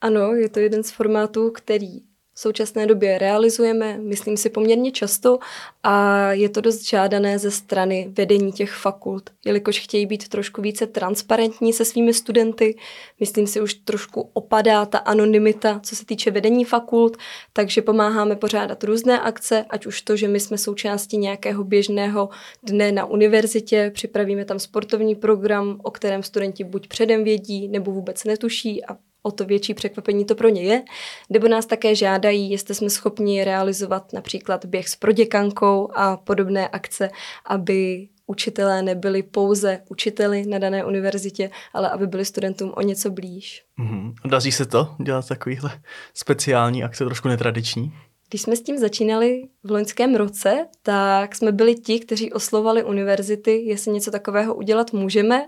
Ano, 0.00 0.32
je 0.32 0.48
to 0.48 0.60
jeden 0.60 0.82
z 0.82 0.90
formátů, 0.90 1.50
který 1.50 2.13
v 2.34 2.40
současné 2.40 2.86
době 2.86 3.18
realizujeme, 3.18 3.98
myslím 3.98 4.36
si 4.36 4.50
poměrně 4.50 4.90
často 4.90 5.38
a 5.82 6.32
je 6.32 6.48
to 6.48 6.60
dost 6.60 6.88
žádané 6.88 7.38
ze 7.38 7.50
strany 7.50 8.12
vedení 8.16 8.52
těch 8.52 8.72
fakult, 8.72 9.30
jelikož 9.44 9.80
chtějí 9.80 10.06
být 10.06 10.28
trošku 10.28 10.62
více 10.62 10.86
transparentní 10.86 11.72
se 11.72 11.84
svými 11.84 12.14
studenty. 12.14 12.76
Myslím 13.20 13.46
si 13.46 13.60
už 13.60 13.74
trošku 13.74 14.30
opadá 14.32 14.86
ta 14.86 14.98
anonymita, 14.98 15.80
co 15.82 15.96
se 15.96 16.06
týče 16.06 16.30
vedení 16.30 16.64
fakult, 16.64 17.16
takže 17.52 17.82
pomáháme 17.82 18.36
pořádat 18.36 18.84
různé 18.84 19.20
akce, 19.20 19.64
ať 19.70 19.86
už 19.86 20.02
to, 20.02 20.16
že 20.16 20.28
my 20.28 20.40
jsme 20.40 20.58
součástí 20.58 21.18
nějakého 21.18 21.64
běžného 21.64 22.28
dne 22.62 22.92
na 22.92 23.04
univerzitě, 23.04 23.90
připravíme 23.94 24.44
tam 24.44 24.58
sportovní 24.58 25.14
program, 25.14 25.80
o 25.82 25.90
kterém 25.90 26.22
studenti 26.22 26.64
buď 26.64 26.88
předem 26.88 27.24
vědí, 27.24 27.68
nebo 27.68 27.92
vůbec 27.92 28.24
netuší 28.24 28.84
a 28.84 28.96
o 29.26 29.30
to 29.30 29.44
větší 29.44 29.74
překvapení 29.74 30.24
to 30.24 30.34
pro 30.34 30.48
ně 30.48 30.62
je, 30.62 30.82
nebo 31.30 31.48
nás 31.48 31.66
také 31.66 31.94
žádají, 31.94 32.50
jestli 32.50 32.74
jsme 32.74 32.90
schopni 32.90 33.44
realizovat 33.44 34.12
například 34.12 34.64
běh 34.64 34.88
s 34.88 34.96
proděkankou 34.96 35.88
a 35.94 36.16
podobné 36.16 36.68
akce, 36.68 37.10
aby 37.46 38.08
učitelé 38.26 38.82
nebyli 38.82 39.22
pouze 39.22 39.80
učiteli 39.88 40.46
na 40.46 40.58
dané 40.58 40.84
univerzitě, 40.84 41.50
ale 41.72 41.90
aby 41.90 42.06
byli 42.06 42.24
studentům 42.24 42.72
o 42.76 42.82
něco 42.82 43.10
blíž. 43.10 43.64
Mm-hmm. 43.78 44.14
Daří 44.24 44.52
se 44.52 44.66
to 44.66 44.94
dělat 45.02 45.28
takovýhle 45.28 45.80
speciální 46.14 46.84
akce, 46.84 47.04
trošku 47.04 47.28
netradiční? 47.28 47.92
Když 48.28 48.42
jsme 48.42 48.56
s 48.56 48.62
tím 48.62 48.78
začínali 48.78 49.42
v 49.62 49.70
loňském 49.70 50.14
roce, 50.14 50.66
tak 50.82 51.34
jsme 51.34 51.52
byli 51.52 51.74
ti, 51.74 52.00
kteří 52.00 52.32
oslovali 52.32 52.84
univerzity, 52.84 53.62
jestli 53.64 53.92
něco 53.92 54.10
takového 54.10 54.54
udělat 54.54 54.92
můžeme. 54.92 55.46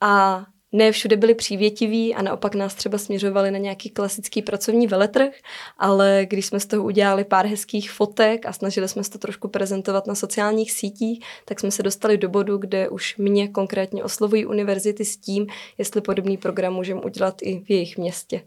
A 0.00 0.44
ne 0.72 0.92
všude 0.92 1.16
byli 1.16 1.34
přívětiví 1.34 2.14
a 2.14 2.22
naopak 2.22 2.54
nás 2.54 2.74
třeba 2.74 2.98
směřovali 2.98 3.50
na 3.50 3.58
nějaký 3.58 3.90
klasický 3.90 4.42
pracovní 4.42 4.86
veletrh, 4.86 5.32
ale 5.78 6.26
když 6.30 6.46
jsme 6.46 6.60
z 6.60 6.66
toho 6.66 6.84
udělali 6.84 7.24
pár 7.24 7.46
hezkých 7.46 7.90
fotek 7.90 8.46
a 8.46 8.52
snažili 8.52 8.88
jsme 8.88 9.04
se 9.04 9.10
to 9.10 9.18
trošku 9.18 9.48
prezentovat 9.48 10.06
na 10.06 10.14
sociálních 10.14 10.72
sítích, 10.72 11.24
tak 11.44 11.60
jsme 11.60 11.70
se 11.70 11.82
dostali 11.82 12.18
do 12.18 12.28
bodu, 12.28 12.58
kde 12.58 12.88
už 12.88 13.16
mě 13.16 13.48
konkrétně 13.48 14.04
oslovují 14.04 14.46
univerzity 14.46 15.04
s 15.04 15.16
tím, 15.16 15.46
jestli 15.78 16.00
podobný 16.00 16.36
program 16.36 16.74
můžeme 16.74 17.00
udělat 17.00 17.34
i 17.42 17.58
v 17.58 17.70
jejich 17.70 17.98
městě. 17.98 18.42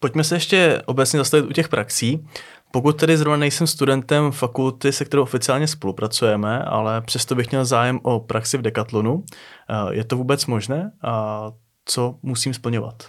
Pojďme 0.00 0.24
se 0.24 0.36
ještě 0.36 0.82
obecně 0.86 1.18
zastavit 1.18 1.50
u 1.50 1.52
těch 1.52 1.68
praxí. 1.68 2.26
Pokud 2.70 3.00
tedy 3.00 3.16
zrovna 3.16 3.36
nejsem 3.36 3.66
studentem 3.66 4.32
fakulty, 4.32 4.92
se 4.92 5.04
kterou 5.04 5.22
oficiálně 5.22 5.66
spolupracujeme, 5.66 6.62
ale 6.62 7.00
přesto 7.00 7.34
bych 7.34 7.50
měl 7.50 7.64
zájem 7.64 8.00
o 8.02 8.20
praxi 8.20 8.58
v 8.58 8.62
Decathlonu, 8.62 9.24
eh, 9.70 9.94
je 9.94 10.04
to 10.04 10.16
vůbec 10.16 10.46
možné 10.46 10.92
a 11.02 11.44
co 11.84 12.14
musím 12.22 12.54
splňovat? 12.54 13.02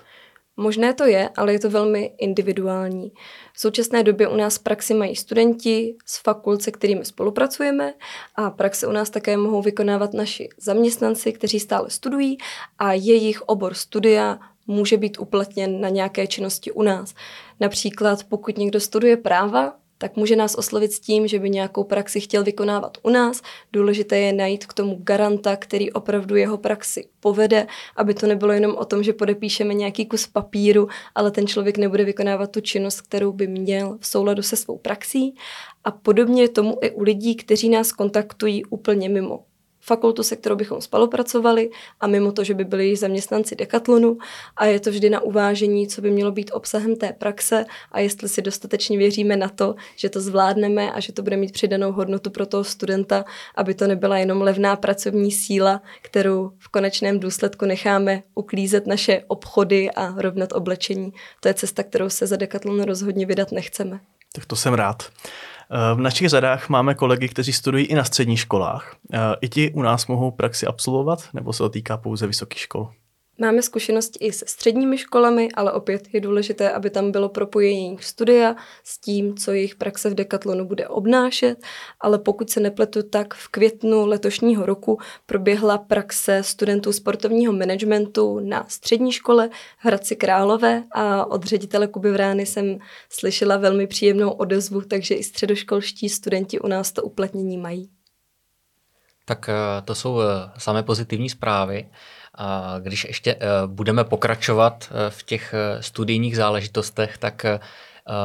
Možné 0.57 0.93
to 0.93 1.05
je, 1.05 1.29
ale 1.37 1.53
je 1.53 1.59
to 1.59 1.69
velmi 1.69 2.11
individuální. 2.17 3.11
V 3.53 3.59
současné 3.59 4.03
době 4.03 4.27
u 4.27 4.35
nás 4.35 4.57
praxi 4.57 4.93
mají 4.93 5.15
studenti 5.15 5.95
z 6.05 6.17
fakult, 6.17 6.61
se 6.61 6.71
kterými 6.71 7.05
spolupracujeme 7.05 7.93
a 8.35 8.49
praxe 8.49 8.87
u 8.87 8.91
nás 8.91 9.09
také 9.09 9.37
mohou 9.37 9.61
vykonávat 9.61 10.13
naši 10.13 10.49
zaměstnanci, 10.57 11.33
kteří 11.33 11.59
stále 11.59 11.89
studují 11.89 12.37
a 12.79 12.93
jejich 12.93 13.41
obor 13.41 13.73
studia 13.73 14.39
může 14.69 14.97
být 14.97 15.19
uplatněn 15.19 15.81
na 15.81 15.89
nějaké 15.89 16.27
činnosti 16.27 16.71
u 16.71 16.83
nás. 16.83 17.13
Například 17.59 18.23
pokud 18.23 18.57
někdo 18.57 18.79
studuje 18.79 19.17
práva, 19.17 19.75
tak 20.01 20.15
může 20.15 20.35
nás 20.35 20.55
oslovit 20.55 20.91
s 20.91 20.99
tím, 20.99 21.27
že 21.27 21.39
by 21.39 21.49
nějakou 21.49 21.83
praxi 21.83 22.19
chtěl 22.19 22.43
vykonávat 22.43 22.97
u 23.03 23.09
nás. 23.09 23.41
Důležité 23.73 24.17
je 24.17 24.33
najít 24.33 24.65
k 24.65 24.73
tomu 24.73 24.99
garanta, 25.03 25.55
který 25.55 25.91
opravdu 25.91 26.35
jeho 26.35 26.57
praxi 26.57 27.07
povede, 27.19 27.67
aby 27.95 28.13
to 28.13 28.27
nebylo 28.27 28.53
jenom 28.53 28.75
o 28.75 28.85
tom, 28.85 29.03
že 29.03 29.13
podepíšeme 29.13 29.73
nějaký 29.73 30.05
kus 30.05 30.27
papíru, 30.27 30.87
ale 31.15 31.31
ten 31.31 31.47
člověk 31.47 31.77
nebude 31.77 32.03
vykonávat 32.03 32.51
tu 32.51 32.61
činnost, 32.61 33.01
kterou 33.01 33.31
by 33.31 33.47
měl 33.47 33.97
v 33.99 34.07
souladu 34.07 34.41
se 34.41 34.55
svou 34.55 34.77
praxí. 34.77 35.35
A 35.83 35.91
podobně 35.91 36.41
je 36.41 36.49
tomu 36.49 36.77
i 36.81 36.91
u 36.91 37.03
lidí, 37.03 37.35
kteří 37.35 37.69
nás 37.69 37.91
kontaktují 37.91 38.65
úplně 38.65 39.09
mimo 39.09 39.43
fakultu, 39.89 40.23
se 40.23 40.35
kterou 40.35 40.55
bychom 40.55 40.81
spolupracovali 40.81 41.69
a 41.99 42.07
mimo 42.07 42.31
to, 42.31 42.43
že 42.43 42.53
by 42.53 42.63
byli 42.63 42.95
zaměstnanci 42.95 43.55
Decathlonu 43.55 44.17
a 44.57 44.65
je 44.65 44.79
to 44.79 44.89
vždy 44.89 45.09
na 45.09 45.21
uvážení, 45.21 45.87
co 45.87 46.01
by 46.01 46.11
mělo 46.11 46.31
být 46.31 46.51
obsahem 46.53 46.95
té 46.95 47.13
praxe 47.13 47.65
a 47.91 47.99
jestli 47.99 48.29
si 48.29 48.41
dostatečně 48.41 48.97
věříme 48.97 49.37
na 49.37 49.49
to, 49.49 49.75
že 49.95 50.09
to 50.09 50.21
zvládneme 50.21 50.91
a 50.91 50.99
že 50.99 51.13
to 51.13 51.21
bude 51.21 51.37
mít 51.37 51.51
přidanou 51.51 51.91
hodnotu 51.91 52.29
pro 52.29 52.45
toho 52.45 52.63
studenta, 52.63 53.25
aby 53.55 53.73
to 53.73 53.87
nebyla 53.87 54.17
jenom 54.17 54.41
levná 54.41 54.75
pracovní 54.75 55.31
síla, 55.31 55.81
kterou 56.01 56.51
v 56.57 56.67
konečném 56.67 57.19
důsledku 57.19 57.65
necháme 57.65 58.23
uklízet 58.35 58.87
naše 58.87 59.23
obchody 59.27 59.91
a 59.91 60.13
rovnat 60.17 60.53
oblečení. 60.53 61.13
To 61.39 61.47
je 61.47 61.53
cesta, 61.53 61.83
kterou 61.83 62.09
se 62.09 62.27
za 62.27 62.35
Decathlon 62.35 62.81
rozhodně 62.81 63.25
vydat 63.25 63.51
nechceme. 63.51 63.99
Tak 64.33 64.45
to 64.45 64.55
jsem 64.55 64.73
rád. 64.73 65.03
Eh, 65.71 65.95
v 65.95 65.99
našich 65.99 66.29
řadách 66.29 66.69
máme 66.69 66.95
kolegy, 66.95 67.29
kteří 67.29 67.53
studují 67.53 67.85
i 67.85 67.95
na 67.95 68.03
středních 68.03 68.39
školách. 68.39 68.95
Eh, 69.13 69.17
I 69.41 69.49
ti 69.49 69.71
u 69.71 69.81
nás 69.81 70.07
mohou 70.07 70.31
praxi 70.31 70.67
absolvovat, 70.67 71.23
nebo 71.33 71.53
se 71.53 71.57
to 71.57 71.69
týká 71.69 71.97
pouze 71.97 72.27
vysokých 72.27 72.59
škol? 72.59 72.89
Máme 73.41 73.61
zkušenosti 73.61 74.25
i 74.25 74.31
se 74.31 74.45
středními 74.47 74.97
školami, 74.97 75.49
ale 75.53 75.71
opět 75.71 76.07
je 76.13 76.21
důležité, 76.21 76.71
aby 76.71 76.89
tam 76.89 77.11
bylo 77.11 77.29
propojení 77.29 77.85
jejich 77.85 78.05
studia 78.05 78.55
s 78.83 78.97
tím, 78.97 79.37
co 79.37 79.51
jejich 79.51 79.75
praxe 79.75 80.09
v 80.09 80.15
Decathlonu 80.15 80.65
bude 80.65 80.87
obnášet, 80.87 81.63
ale 81.99 82.19
pokud 82.19 82.49
se 82.49 82.59
nepletu, 82.59 83.03
tak 83.03 83.33
v 83.33 83.47
květnu 83.47 84.05
letošního 84.05 84.65
roku 84.65 84.97
proběhla 85.25 85.77
praxe 85.77 86.43
studentů 86.43 86.93
sportovního 86.93 87.53
managementu 87.53 88.39
na 88.39 88.65
střední 88.67 89.11
škole 89.11 89.49
v 89.79 89.85
Hradci 89.85 90.15
Králové 90.15 90.83
a 90.91 91.25
od 91.25 91.43
ředitele 91.43 91.87
Kuby 91.87 92.11
Vrány 92.11 92.45
jsem 92.45 92.79
slyšela 93.09 93.57
velmi 93.57 93.87
příjemnou 93.87 94.29
odezvu, 94.29 94.81
takže 94.81 95.15
i 95.15 95.23
středoškolští 95.23 96.09
studenti 96.09 96.59
u 96.59 96.67
nás 96.67 96.91
to 96.91 97.03
uplatnění 97.03 97.57
mají. 97.57 97.98
Tak 99.29 99.49
eh, 99.49 99.81
to 99.85 99.95
jsou 99.95 100.21
eh, 100.21 100.25
samé 100.57 100.83
pozitivní 100.83 101.29
zprávy. 101.29 101.85
A 102.35 102.75
když 102.79 103.03
ještě 103.03 103.35
eh, 103.35 103.47
budeme 103.65 104.03
pokračovat 104.03 104.89
v 105.09 105.23
těch 105.23 105.53
studijních 105.79 106.37
záležitostech, 106.37 107.17
tak 107.17 107.45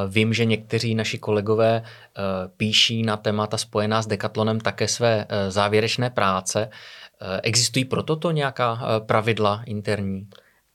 Vím, 0.08 0.34
že 0.34 0.44
někteří 0.44 0.94
naši 0.94 1.18
kolegové 1.18 1.82
píší 2.56 3.02
na 3.02 3.16
témata 3.16 3.58
spojená 3.58 4.02
s 4.02 4.06
Decathlonem 4.06 4.60
také 4.60 4.88
své 4.88 5.26
závěrečné 5.48 6.10
práce. 6.10 6.70
Existují 7.42 7.84
pro 7.84 8.02
toto 8.02 8.30
nějaká 8.30 8.80
pravidla 9.06 9.62
interní? 9.66 10.28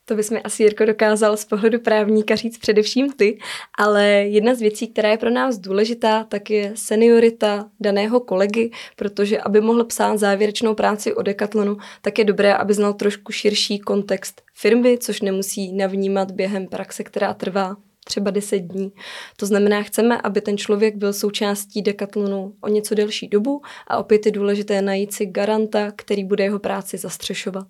To 0.09 0.15
bys 0.15 0.29
mi 0.29 0.41
asi, 0.41 0.63
Jirko, 0.63 0.85
dokázal 0.85 1.37
z 1.37 1.45
pohledu 1.45 1.79
právníka 1.79 2.35
říct 2.35 2.57
především 2.57 3.11
ty, 3.13 3.39
ale 3.77 4.05
jedna 4.07 4.55
z 4.55 4.59
věcí, 4.59 4.87
která 4.87 5.09
je 5.09 5.17
pro 5.17 5.29
nás 5.29 5.57
důležitá, 5.57 6.23
tak 6.23 6.49
je 6.49 6.71
seniorita 6.75 7.69
daného 7.79 8.19
kolegy, 8.19 8.71
protože 8.95 9.39
aby 9.39 9.61
mohl 9.61 9.83
psát 9.83 10.17
závěrečnou 10.17 10.75
práci 10.75 11.13
o 11.13 11.21
Decathlonu, 11.21 11.77
tak 12.01 12.19
je 12.19 12.25
dobré, 12.25 12.55
aby 12.55 12.73
znal 12.73 12.93
trošku 12.93 13.31
širší 13.31 13.79
kontext 13.79 14.41
firmy, 14.53 14.97
což 14.97 15.21
nemusí 15.21 15.73
navnímat 15.73 16.31
během 16.31 16.67
praxe, 16.67 17.03
která 17.03 17.33
trvá 17.33 17.75
třeba 18.05 18.31
10 18.31 18.59
dní. 18.59 18.91
To 19.37 19.45
znamená, 19.45 19.83
chceme, 19.83 20.21
aby 20.21 20.41
ten 20.41 20.57
člověk 20.57 20.95
byl 20.95 21.13
součástí 21.13 21.81
Decathlonu 21.81 22.53
o 22.61 22.67
něco 22.67 22.95
delší 22.95 23.27
dobu 23.27 23.61
a 23.87 23.97
opět 23.97 24.25
je 24.25 24.31
důležité 24.31 24.81
najít 24.81 25.13
si 25.13 25.25
garanta, 25.25 25.91
který 25.95 26.23
bude 26.23 26.43
jeho 26.43 26.59
práci 26.59 26.97
zastřešovat. 26.97 27.67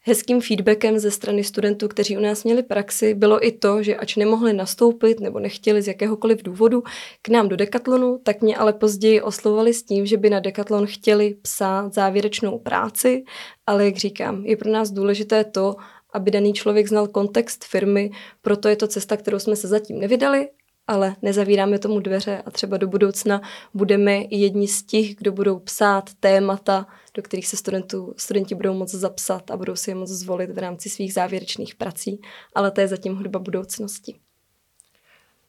Hezkým 0.00 0.40
feedbackem 0.40 0.98
ze 0.98 1.10
strany 1.10 1.44
studentů, 1.44 1.88
kteří 1.88 2.16
u 2.16 2.20
nás 2.20 2.44
měli 2.44 2.62
praxi, 2.62 3.14
bylo 3.14 3.46
i 3.46 3.52
to, 3.52 3.82
že 3.82 3.96
ač 3.96 4.16
nemohli 4.16 4.52
nastoupit 4.52 5.20
nebo 5.20 5.38
nechtěli 5.38 5.82
z 5.82 5.88
jakéhokoliv 5.88 6.42
důvodu 6.42 6.82
k 7.22 7.28
nám 7.28 7.48
do 7.48 7.56
Decathlonu, 7.56 8.18
tak 8.22 8.42
mě 8.42 8.56
ale 8.56 8.72
později 8.72 9.22
oslovovali 9.22 9.74
s 9.74 9.82
tím, 9.82 10.06
že 10.06 10.16
by 10.16 10.30
na 10.30 10.40
Decathlon 10.40 10.86
chtěli 10.86 11.34
psát 11.42 11.94
závěrečnou 11.94 12.58
práci, 12.58 13.24
ale 13.66 13.84
jak 13.84 13.96
říkám, 13.96 14.44
je 14.44 14.56
pro 14.56 14.70
nás 14.70 14.90
důležité 14.90 15.44
to, 15.44 15.76
aby 16.12 16.30
daný 16.30 16.52
člověk 16.52 16.88
znal 16.88 17.08
kontext 17.08 17.64
firmy, 17.64 18.10
proto 18.42 18.68
je 18.68 18.76
to 18.76 18.86
cesta, 18.86 19.16
kterou 19.16 19.38
jsme 19.38 19.56
se 19.56 19.68
zatím 19.68 19.98
nevydali, 19.98 20.48
ale 20.88 21.16
nezavíráme 21.22 21.78
tomu 21.78 22.00
dveře 22.00 22.42
a 22.46 22.50
třeba 22.50 22.76
do 22.76 22.88
budoucna 22.88 23.40
budeme 23.74 24.12
jedni 24.30 24.68
z 24.68 24.82
těch, 24.82 25.14
kdo 25.14 25.32
budou 25.32 25.58
psát 25.58 26.10
témata, 26.20 26.86
do 27.14 27.22
kterých 27.22 27.46
se 27.46 27.56
studentů, 27.56 28.14
studenti 28.16 28.54
budou 28.54 28.74
moct 28.74 28.94
zapsat 28.94 29.50
a 29.50 29.56
budou 29.56 29.76
si 29.76 29.90
je 29.90 29.94
moct 29.94 30.10
zvolit 30.10 30.50
v 30.50 30.58
rámci 30.58 30.90
svých 30.90 31.12
závěrečných 31.12 31.74
prací, 31.74 32.20
ale 32.54 32.70
to 32.70 32.80
je 32.80 32.88
zatím 32.88 33.16
hudba 33.16 33.38
budoucnosti. 33.38 34.14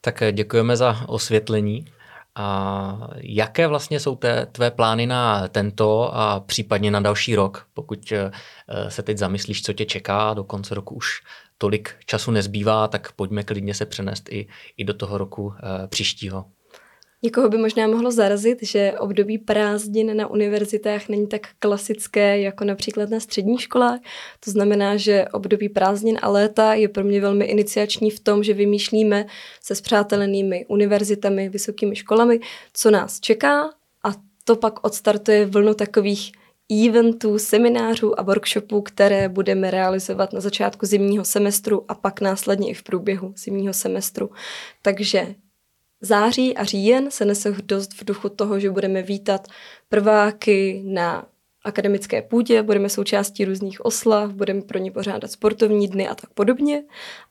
Tak 0.01 0.23
děkujeme 0.31 0.77
za 0.77 1.05
osvětlení. 1.07 1.85
A 2.35 3.09
jaké 3.15 3.67
vlastně 3.67 3.99
jsou 3.99 4.15
té, 4.15 4.45
tvé 4.45 4.71
plány 4.71 5.07
na 5.07 5.47
tento 5.47 6.15
a 6.15 6.39
případně 6.39 6.91
na 6.91 6.99
další 6.99 7.35
rok, 7.35 7.67
pokud 7.73 8.11
eh, 8.11 8.31
se 8.91 9.03
teď 9.03 9.17
zamyslíš, 9.17 9.63
co 9.63 9.73
tě 9.73 9.85
čeká, 9.85 10.33
do 10.33 10.43
konce 10.43 10.75
roku 10.75 10.95
už 10.95 11.21
tolik 11.61 11.95
času 12.05 12.31
nezbývá, 12.31 12.87
tak 12.87 13.11
pojďme 13.11 13.43
klidně 13.43 13.73
se 13.73 13.85
přenést 13.85 14.29
i, 14.29 14.47
i 14.77 14.83
do 14.83 14.93
toho 14.93 15.17
roku 15.17 15.53
e, 15.53 15.87
příštího. 15.87 16.45
Někoho 17.23 17.49
by 17.49 17.57
možná 17.57 17.87
mohlo 17.87 18.11
zarazit, 18.11 18.57
že 18.61 18.93
období 18.99 19.37
prázdnin 19.37 20.17
na 20.17 20.27
univerzitách 20.27 21.09
není 21.09 21.27
tak 21.27 21.47
klasické 21.59 22.41
jako 22.41 22.63
například 22.63 23.09
na 23.09 23.19
středních 23.19 23.61
školách. 23.61 23.99
To 24.45 24.51
znamená, 24.51 24.97
že 24.97 25.25
období 25.33 25.69
prázdnin 25.69 26.19
a 26.21 26.29
léta 26.29 26.73
je 26.73 26.89
pro 26.89 27.03
mě 27.03 27.21
velmi 27.21 27.45
iniciační 27.45 28.11
v 28.11 28.19
tom, 28.19 28.43
že 28.43 28.53
vymýšlíme 28.53 29.25
se 29.61 29.75
spřátelenými 29.75 30.65
univerzitami, 30.67 31.49
vysokými 31.49 31.95
školami, 31.95 32.39
co 32.73 32.91
nás 32.91 33.19
čeká 33.19 33.63
a 34.03 34.09
to 34.43 34.55
pak 34.55 34.85
odstartuje 34.85 35.45
vlnu 35.45 35.73
takových 35.73 36.31
eventů, 36.69 37.39
seminářů 37.39 38.19
a 38.19 38.23
workshopů, 38.23 38.81
které 38.81 39.29
budeme 39.29 39.71
realizovat 39.71 40.33
na 40.33 40.41
začátku 40.41 40.85
zimního 40.85 41.25
semestru 41.25 41.85
a 41.87 41.95
pak 41.95 42.21
následně 42.21 42.69
i 42.69 42.73
v 42.73 42.83
průběhu 42.83 43.33
zimního 43.37 43.73
semestru. 43.73 44.29
Takže 44.81 45.35
září 46.01 46.57
a 46.57 46.63
říjen 46.63 47.11
se 47.11 47.25
nese 47.25 47.55
dost 47.63 47.93
v 47.93 48.05
duchu 48.05 48.29
toho, 48.29 48.59
že 48.59 48.71
budeme 48.71 49.01
vítat 49.01 49.47
prváky 49.89 50.81
na 50.85 51.27
akademické 51.63 52.21
půdě, 52.21 52.63
budeme 52.63 52.89
součástí 52.89 53.45
různých 53.45 53.85
oslav, 53.85 54.33
budeme 54.33 54.61
pro 54.61 54.79
ně 54.79 54.91
pořádat 54.91 55.31
sportovní 55.31 55.87
dny 55.87 56.07
a 56.07 56.15
tak 56.15 56.29
podobně. 56.33 56.83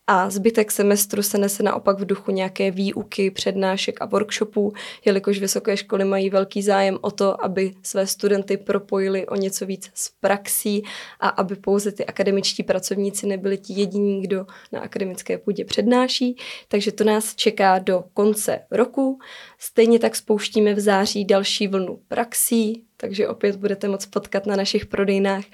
A 0.06 0.30
zbytek 0.30 0.70
semestru 0.70 1.22
se 1.22 1.38
nese 1.38 1.62
naopak 1.62 1.98
v 1.98 2.04
duchu 2.04 2.30
nějaké 2.30 2.70
výuky, 2.70 3.30
přednášek 3.30 4.02
a 4.02 4.06
workshopů, 4.06 4.72
jelikož 5.04 5.38
vysoké 5.38 5.76
školy 5.76 6.04
mají 6.04 6.30
velký 6.30 6.62
zájem 6.62 6.98
o 7.00 7.10
to, 7.10 7.44
aby 7.44 7.74
své 7.82 8.06
studenty 8.06 8.56
propojili 8.56 9.26
o 9.26 9.36
něco 9.36 9.66
víc 9.66 9.90
s 9.94 10.10
praxí 10.20 10.82
a 11.20 11.28
aby 11.28 11.56
pouze 11.56 11.92
ty 11.92 12.06
akademičtí 12.06 12.62
pracovníci 12.62 13.26
nebyli 13.26 13.58
ti 13.58 13.72
jediní, 13.72 14.22
kdo 14.22 14.46
na 14.72 14.80
akademické 14.80 15.38
půdě 15.38 15.64
přednáší. 15.64 16.36
Takže 16.68 16.92
to 16.92 17.04
nás 17.04 17.34
čeká 17.34 17.78
do 17.78 18.04
konce 18.14 18.60
roku. 18.70 19.18
Stejně 19.58 19.98
tak 19.98 20.16
spouštíme 20.16 20.74
v 20.74 20.80
září 20.80 21.24
další 21.24 21.68
vlnu 21.68 22.00
praxí, 22.08 22.87
takže 23.00 23.28
opět 23.28 23.56
budete 23.56 23.88
moct 23.88 24.06
potkat 24.06 24.46
na 24.46 24.56
našich 24.56 24.86
prodejnách 24.86 25.44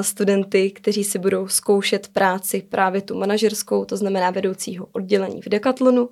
studenty, 0.00 0.70
kteří 0.70 1.04
si 1.04 1.18
budou 1.18 1.48
zkoušet 1.48 2.08
práci 2.08 2.62
právě 2.68 3.02
tu 3.02 3.18
manažerskou, 3.18 3.84
to 3.84 3.96
znamená 3.96 4.30
vedoucího 4.30 4.86
oddělení 4.92 5.42
v 5.42 5.48
Decathlonu 5.48 6.08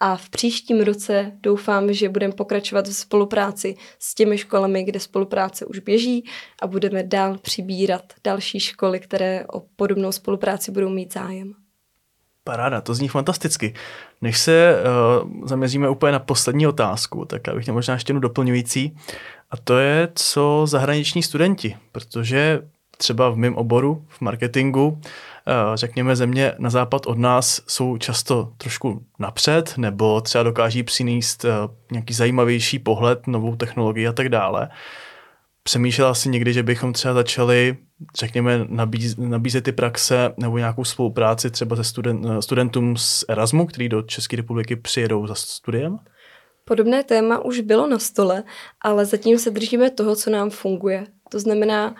a 0.00 0.16
v 0.16 0.30
příštím 0.30 0.80
roce 0.80 1.32
doufám, 1.40 1.92
že 1.92 2.08
budeme 2.08 2.32
pokračovat 2.32 2.88
v 2.88 2.92
spolupráci 2.92 3.76
s 3.98 4.14
těmi 4.14 4.38
školami, 4.38 4.84
kde 4.84 5.00
spolupráce 5.00 5.66
už 5.66 5.78
běží 5.78 6.24
a 6.62 6.66
budeme 6.66 7.02
dál 7.02 7.38
přibírat 7.38 8.02
další 8.24 8.60
školy, 8.60 9.00
které 9.00 9.46
o 9.52 9.60
podobnou 9.60 10.12
spolupráci 10.12 10.70
budou 10.72 10.88
mít 10.88 11.12
zájem. 11.12 11.67
Paráda, 12.48 12.80
to 12.80 12.94
zní 12.94 13.08
fantasticky. 13.08 13.74
Než 14.20 14.38
se 14.38 14.76
uh, 15.22 15.46
zaměříme 15.48 15.88
úplně 15.88 16.12
na 16.12 16.18
poslední 16.18 16.66
otázku, 16.66 17.24
tak 17.24 17.46
já 17.46 17.54
bych 17.54 17.66
měl 17.66 17.74
možná 17.74 17.94
ještě 17.94 18.10
jednu 18.10 18.20
doplňující. 18.20 18.96
A 19.50 19.56
to 19.56 19.78
je, 19.78 20.08
co 20.14 20.62
zahraniční 20.66 21.22
studenti, 21.22 21.76
protože 21.92 22.60
třeba 22.96 23.30
v 23.30 23.36
mém 23.36 23.56
oboru, 23.56 24.04
v 24.08 24.20
marketingu, 24.20 25.00
eh, 25.02 25.52
řekněme 25.74 26.16
země 26.16 26.52
na 26.58 26.70
západ 26.70 27.06
od 27.06 27.18
nás 27.18 27.60
jsou 27.66 27.98
často 27.98 28.52
trošku 28.56 29.02
napřed, 29.18 29.74
nebo 29.76 30.20
třeba 30.20 30.44
dokáží 30.44 30.82
přinést 30.82 31.44
eh, 31.44 31.50
nějaký 31.92 32.14
zajímavější 32.14 32.78
pohled, 32.78 33.26
novou 33.26 33.56
technologii 33.56 34.08
a 34.08 34.12
tak 34.12 34.28
dále. 34.28 34.68
Přemýšlela 35.68 36.14
si 36.14 36.28
někdy, 36.28 36.52
že 36.52 36.62
bychom 36.62 36.92
třeba 36.92 37.14
začali, 37.14 37.76
řekněme, 38.18 38.66
nabíz, 38.68 39.16
nabízet 39.16 39.64
ty 39.64 39.72
praxe 39.72 40.34
nebo 40.36 40.58
nějakou 40.58 40.84
spolupráci 40.84 41.50
třeba 41.50 41.76
se 41.76 41.84
student, 41.84 42.26
studentům 42.40 42.96
z 42.96 43.24
Erasmu, 43.28 43.66
který 43.66 43.88
do 43.88 44.02
České 44.02 44.36
republiky 44.36 44.76
přijedou 44.76 45.26
za 45.26 45.34
studiem? 45.34 45.98
Podobné 46.64 47.04
téma 47.04 47.44
už 47.44 47.60
bylo 47.60 47.86
na 47.86 47.98
stole, 47.98 48.44
ale 48.80 49.04
zatím 49.04 49.38
se 49.38 49.50
držíme 49.50 49.90
toho, 49.90 50.16
co 50.16 50.30
nám 50.30 50.50
funguje. 50.50 51.06
To 51.30 51.40
znamená, 51.40 51.94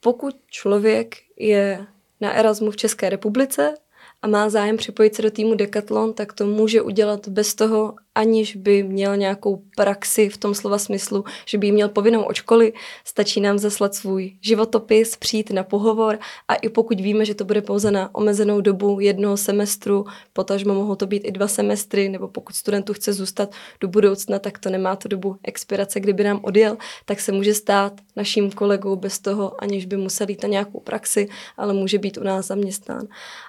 pokud 0.00 0.36
člověk 0.46 1.16
je 1.38 1.86
na 2.20 2.32
Erasmu 2.32 2.70
v 2.70 2.76
České 2.76 3.10
republice 3.10 3.74
a 4.22 4.26
má 4.26 4.48
zájem 4.48 4.76
připojit 4.76 5.14
se 5.14 5.22
do 5.22 5.30
týmu 5.30 5.54
Decathlon, 5.54 6.12
tak 6.12 6.32
to 6.32 6.46
může 6.46 6.82
udělat 6.82 7.28
bez 7.28 7.54
toho, 7.54 7.94
aniž 8.14 8.56
by 8.56 8.82
měl 8.82 9.16
nějakou 9.16 9.62
praxi 9.76 10.28
v 10.28 10.36
tom 10.36 10.54
slova 10.54 10.78
smyslu, 10.78 11.24
že 11.46 11.58
by 11.58 11.72
měl 11.72 11.88
povinnou 11.88 12.22
od 12.22 12.34
školy, 12.34 12.72
stačí 13.04 13.40
nám 13.40 13.58
zaslat 13.58 13.94
svůj 13.94 14.32
životopis, 14.40 15.16
přijít 15.16 15.50
na 15.50 15.62
pohovor 15.62 16.18
a 16.48 16.54
i 16.54 16.68
pokud 16.68 17.00
víme, 17.00 17.24
že 17.24 17.34
to 17.34 17.44
bude 17.44 17.62
pouze 17.62 17.90
na 17.90 18.14
omezenou 18.14 18.60
dobu 18.60 19.00
jednoho 19.00 19.36
semestru, 19.36 20.04
potažmo 20.32 20.74
mohou 20.74 20.94
to 20.94 21.06
být 21.06 21.24
i 21.24 21.32
dva 21.32 21.48
semestry, 21.48 22.08
nebo 22.08 22.28
pokud 22.28 22.56
studentu 22.56 22.94
chce 22.94 23.12
zůstat 23.12 23.52
do 23.80 23.88
budoucna, 23.88 24.38
tak 24.38 24.58
to 24.58 24.70
nemá 24.70 24.96
tu 24.96 25.08
dobu 25.08 25.36
expirace, 25.42 26.00
kdyby 26.00 26.24
nám 26.24 26.40
odjel, 26.42 26.76
tak 27.04 27.20
se 27.20 27.32
může 27.32 27.54
stát 27.54 27.92
naším 28.16 28.50
kolegou 28.50 28.96
bez 28.96 29.18
toho, 29.18 29.62
aniž 29.62 29.86
by 29.86 29.96
musel 29.96 30.26
jít 30.30 30.42
na 30.42 30.48
nějakou 30.48 30.80
praxi, 30.80 31.28
ale 31.56 31.72
může 31.72 31.98
být 31.98 32.18
u 32.18 32.24
nás 32.24 32.46
zaměstnán. 32.46 33.06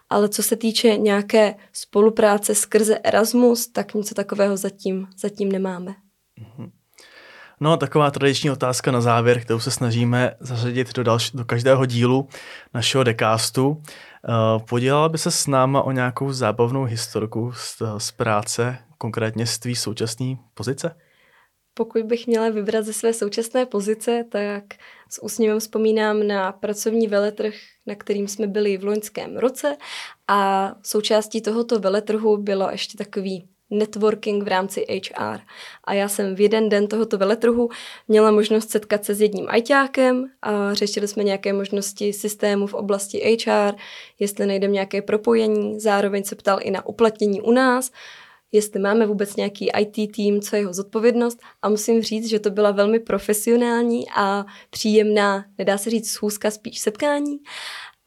Ale 0.10 0.30
co 0.30 0.44
se 0.44 0.56
týče 0.56 0.98
nějaké 0.98 1.56
spolupráce 1.74 2.56
skrze 2.56 2.98
Erasmus, 3.04 3.68
tak 3.68 3.94
něco 3.94 4.16
takového 4.16 4.55
zatím, 4.58 5.08
zatím 5.18 5.52
nemáme. 5.52 5.96
Mhm. 6.40 6.72
No, 7.60 7.78
taková 7.78 8.12
tradiční 8.12 8.52
otázka 8.52 8.92
na 8.92 9.02
závěr, 9.02 9.42
kterou 9.42 9.60
se 9.60 9.72
snažíme 9.72 10.32
zařadit 10.40 10.94
do, 10.94 11.04
další, 11.04 11.38
do 11.38 11.46
každého 11.46 11.86
dílu 11.86 12.28
našeho 12.74 13.04
dekástu. 13.04 13.70
Uh, 13.70 13.82
podělala 14.70 15.10
by 15.10 15.18
se 15.18 15.32
s 15.32 15.48
náma 15.48 15.82
o 15.82 15.92
nějakou 15.92 16.34
zábavnou 16.34 16.84
historku 16.84 17.52
z, 17.54 17.82
z 17.98 18.12
práce, 18.12 18.78
konkrétně 18.98 19.46
z 19.46 19.60
tvý 19.60 19.76
současné 19.76 20.36
pozice? 20.54 20.96
Pokud 21.74 22.04
bych 22.04 22.28
měla 22.28 22.50
vybrat 22.50 22.86
ze 22.86 22.94
své 22.94 23.14
současné 23.14 23.66
pozice, 23.66 24.24
tak 24.32 24.64
s 25.10 25.24
úsměvem 25.24 25.60
vzpomínám 25.60 26.28
na 26.28 26.52
pracovní 26.52 27.08
veletrh, 27.08 27.54
na 27.88 27.96
kterým 27.96 28.28
jsme 28.28 28.48
byli 28.48 28.78
v 28.78 28.84
loňském 28.84 29.38
roce 29.38 29.78
a 30.28 30.72
součástí 30.84 31.42
tohoto 31.42 31.80
veletrhu 31.80 32.38
bylo 32.38 32.72
ještě 32.72 32.98
takový 32.98 33.50
networking 33.70 34.44
v 34.44 34.48
rámci 34.48 34.86
HR. 34.90 35.40
A 35.84 35.94
já 35.94 36.10
jsem 36.10 36.36
v 36.36 36.42
jeden 36.42 36.70
den 36.70 36.88
tohoto 36.88 37.18
veletrhu 37.18 37.70
měla 38.08 38.32
možnost 38.32 38.70
setkat 38.70 39.06
se 39.06 39.16
s 39.16 39.22
jedním 39.22 39.46
ajťákem 39.50 40.26
a 40.42 40.74
řešili 40.74 41.08
jsme 41.08 41.24
nějaké 41.24 41.54
možnosti 41.54 42.14
systému 42.14 42.68
v 42.68 42.74
oblasti 42.74 43.38
HR, 43.46 43.76
jestli 44.20 44.46
najdeme 44.46 44.74
nějaké 44.74 45.02
propojení, 45.02 45.80
zároveň 45.80 46.24
se 46.24 46.36
ptal 46.36 46.60
i 46.62 46.72
na 46.72 46.86
uplatnění 46.86 47.42
u 47.42 47.52
nás, 47.52 47.92
jestli 48.52 48.80
máme 48.80 49.06
vůbec 49.06 49.36
nějaký 49.36 49.70
IT 49.80 50.12
tým, 50.16 50.42
co 50.42 50.56
je 50.56 50.62
jeho 50.62 50.74
zodpovědnost 50.74 51.40
a 51.62 51.70
musím 51.70 52.02
říct, 52.02 52.30
že 52.30 52.40
to 52.40 52.50
byla 52.50 52.72
velmi 52.72 53.00
profesionální 53.00 54.06
a 54.16 54.46
příjemná, 54.70 55.46
nedá 55.58 55.78
se 55.78 55.90
říct 55.90 56.12
schůzka, 56.12 56.52
spíš 56.52 56.80
setkání. 56.80 57.38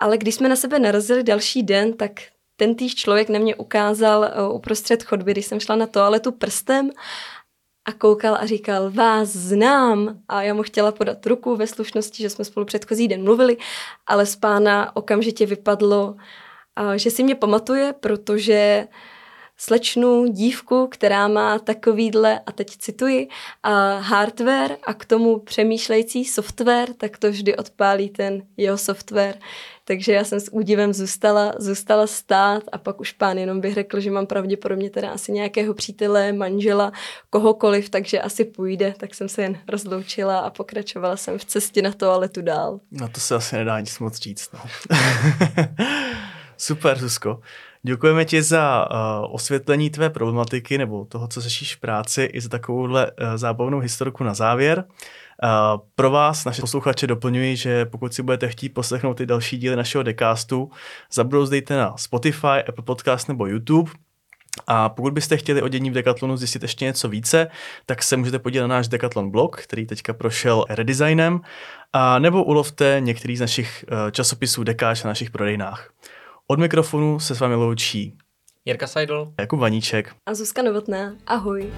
Ale 0.00 0.18
když 0.18 0.34
jsme 0.34 0.48
na 0.48 0.56
sebe 0.56 0.78
narazili 0.78 1.22
další 1.22 1.62
den, 1.62 1.92
tak 1.92 2.10
ten 2.58 2.74
týž 2.74 2.94
člověk 2.94 3.28
na 3.28 3.38
mě 3.38 3.54
ukázal 3.54 4.20
uh, 4.20 4.54
uprostřed 4.54 5.02
chodby, 5.02 5.32
když 5.32 5.46
jsem 5.46 5.60
šla 5.60 5.76
na 5.76 5.86
toaletu 5.86 6.32
prstem 6.32 6.90
a 7.84 7.92
koukal 7.92 8.34
a 8.34 8.46
říkal, 8.46 8.90
vás 8.90 9.28
znám. 9.28 10.18
A 10.28 10.42
já 10.42 10.54
mu 10.54 10.62
chtěla 10.62 10.92
podat 10.92 11.26
ruku 11.26 11.56
ve 11.56 11.66
slušnosti, 11.66 12.22
že 12.22 12.30
jsme 12.30 12.44
spolu 12.44 12.66
předchozí 12.66 13.08
den 13.08 13.24
mluvili, 13.24 13.56
ale 14.06 14.26
z 14.26 14.36
pána 14.36 14.96
okamžitě 14.96 15.46
vypadlo, 15.46 16.16
uh, 16.80 16.92
že 16.92 17.10
si 17.10 17.22
mě 17.22 17.34
pamatuje, 17.34 17.94
protože 18.00 18.88
slečnu, 19.56 20.26
dívku, 20.26 20.86
která 20.86 21.28
má 21.28 21.58
takovýhle, 21.58 22.40
a 22.46 22.52
teď 22.52 22.76
cituji, 22.76 23.28
a 23.62 23.98
hardware 23.98 24.76
a 24.86 24.94
k 24.94 25.04
tomu 25.04 25.38
přemýšlející 25.38 26.24
software, 26.24 26.94
tak 26.94 27.18
to 27.18 27.30
vždy 27.30 27.56
odpálí 27.56 28.08
ten 28.10 28.42
jeho 28.56 28.78
software. 28.78 29.38
Takže 29.88 30.12
já 30.12 30.24
jsem 30.24 30.40
s 30.40 30.52
údivem 30.52 30.92
zůstala, 30.92 31.52
zůstala 31.58 32.06
stát 32.06 32.62
a 32.72 32.78
pak 32.78 33.00
už 33.00 33.12
pán 33.12 33.38
jenom 33.38 33.60
bych 33.60 33.74
řekl, 33.74 34.00
že 34.00 34.10
mám 34.10 34.26
pravděpodobně 34.26 34.90
teda 34.90 35.10
asi 35.10 35.32
nějakého 35.32 35.74
přítele, 35.74 36.32
manžela, 36.32 36.92
kohokoliv, 37.30 37.90
takže 37.90 38.20
asi 38.20 38.44
půjde, 38.44 38.94
tak 38.98 39.14
jsem 39.14 39.28
se 39.28 39.42
jen 39.42 39.58
rozloučila 39.68 40.38
a 40.38 40.50
pokračovala 40.50 41.16
jsem 41.16 41.38
v 41.38 41.44
cestě 41.44 41.82
na 41.82 41.92
toaletu 41.92 42.42
dál. 42.42 42.80
No 42.90 43.08
to 43.08 43.20
se 43.20 43.34
asi 43.34 43.56
nedá 43.56 43.80
nic 43.80 43.98
moc 43.98 44.16
říct. 44.16 44.50
No. 44.52 44.60
Super, 46.56 46.98
Zuzko. 46.98 47.40
Děkujeme 47.82 48.24
ti 48.24 48.42
za 48.42 48.88
uh, 48.90 49.34
osvětlení 49.34 49.90
tvé 49.90 50.10
problematiky 50.10 50.78
nebo 50.78 51.04
toho, 51.04 51.28
co 51.28 51.40
řešíš 51.40 51.76
v 51.76 51.80
práci, 51.80 52.22
i 52.32 52.40
za 52.40 52.48
takovouhle 52.48 53.06
uh, 53.06 53.36
zábavnou 53.36 53.78
historiku 53.78 54.24
na 54.24 54.34
závěr. 54.34 54.84
Uh, 55.44 55.80
pro 55.94 56.10
vás, 56.10 56.44
naše 56.44 56.60
posluchače, 56.60 57.06
doplňuji, 57.06 57.56
že 57.56 57.84
pokud 57.84 58.14
si 58.14 58.22
budete 58.22 58.48
chtít 58.48 58.68
poslechnout 58.68 59.14
ty 59.14 59.26
další 59.26 59.58
díly 59.58 59.76
našeho 59.76 60.02
decastu, 60.02 60.70
zabrouzdejte 61.12 61.76
na 61.76 61.96
Spotify, 61.96 62.62
Apple 62.68 62.84
Podcast 62.84 63.28
nebo 63.28 63.46
YouTube. 63.46 63.90
A 64.66 64.88
pokud 64.88 65.12
byste 65.12 65.36
chtěli 65.36 65.62
o 65.62 65.68
dění 65.68 65.90
v 65.90 65.94
Decathlonu 65.94 66.36
zjistit 66.36 66.62
ještě 66.62 66.84
něco 66.84 67.08
více, 67.08 67.48
tak 67.86 68.02
se 68.02 68.16
můžete 68.16 68.38
podívat 68.38 68.66
na 68.66 68.74
náš 68.74 68.88
Decathlon 68.88 69.30
blog, 69.30 69.56
který 69.56 69.86
teďka 69.86 70.12
prošel 70.12 70.64
redesignem, 70.68 71.40
a 71.92 72.18
nebo 72.18 72.44
ulovte 72.44 72.96
některý 73.00 73.36
z 73.36 73.40
našich 73.40 73.84
časopisů 74.10 74.64
Dekáč 74.64 75.02
na 75.02 75.08
našich 75.08 75.30
prodejnách. 75.30 75.90
Od 76.50 76.58
mikrofonu 76.58 77.20
se 77.20 77.34
s 77.34 77.40
vámi 77.40 77.54
loučí 77.54 78.18
Jirka 78.64 78.86
Seidel, 78.86 79.32
Jakub 79.40 79.60
Vaníček 79.60 80.14
a 80.26 80.34
Zuzka 80.34 80.62
Novotná. 80.62 81.16
Ahoj. 81.26 81.72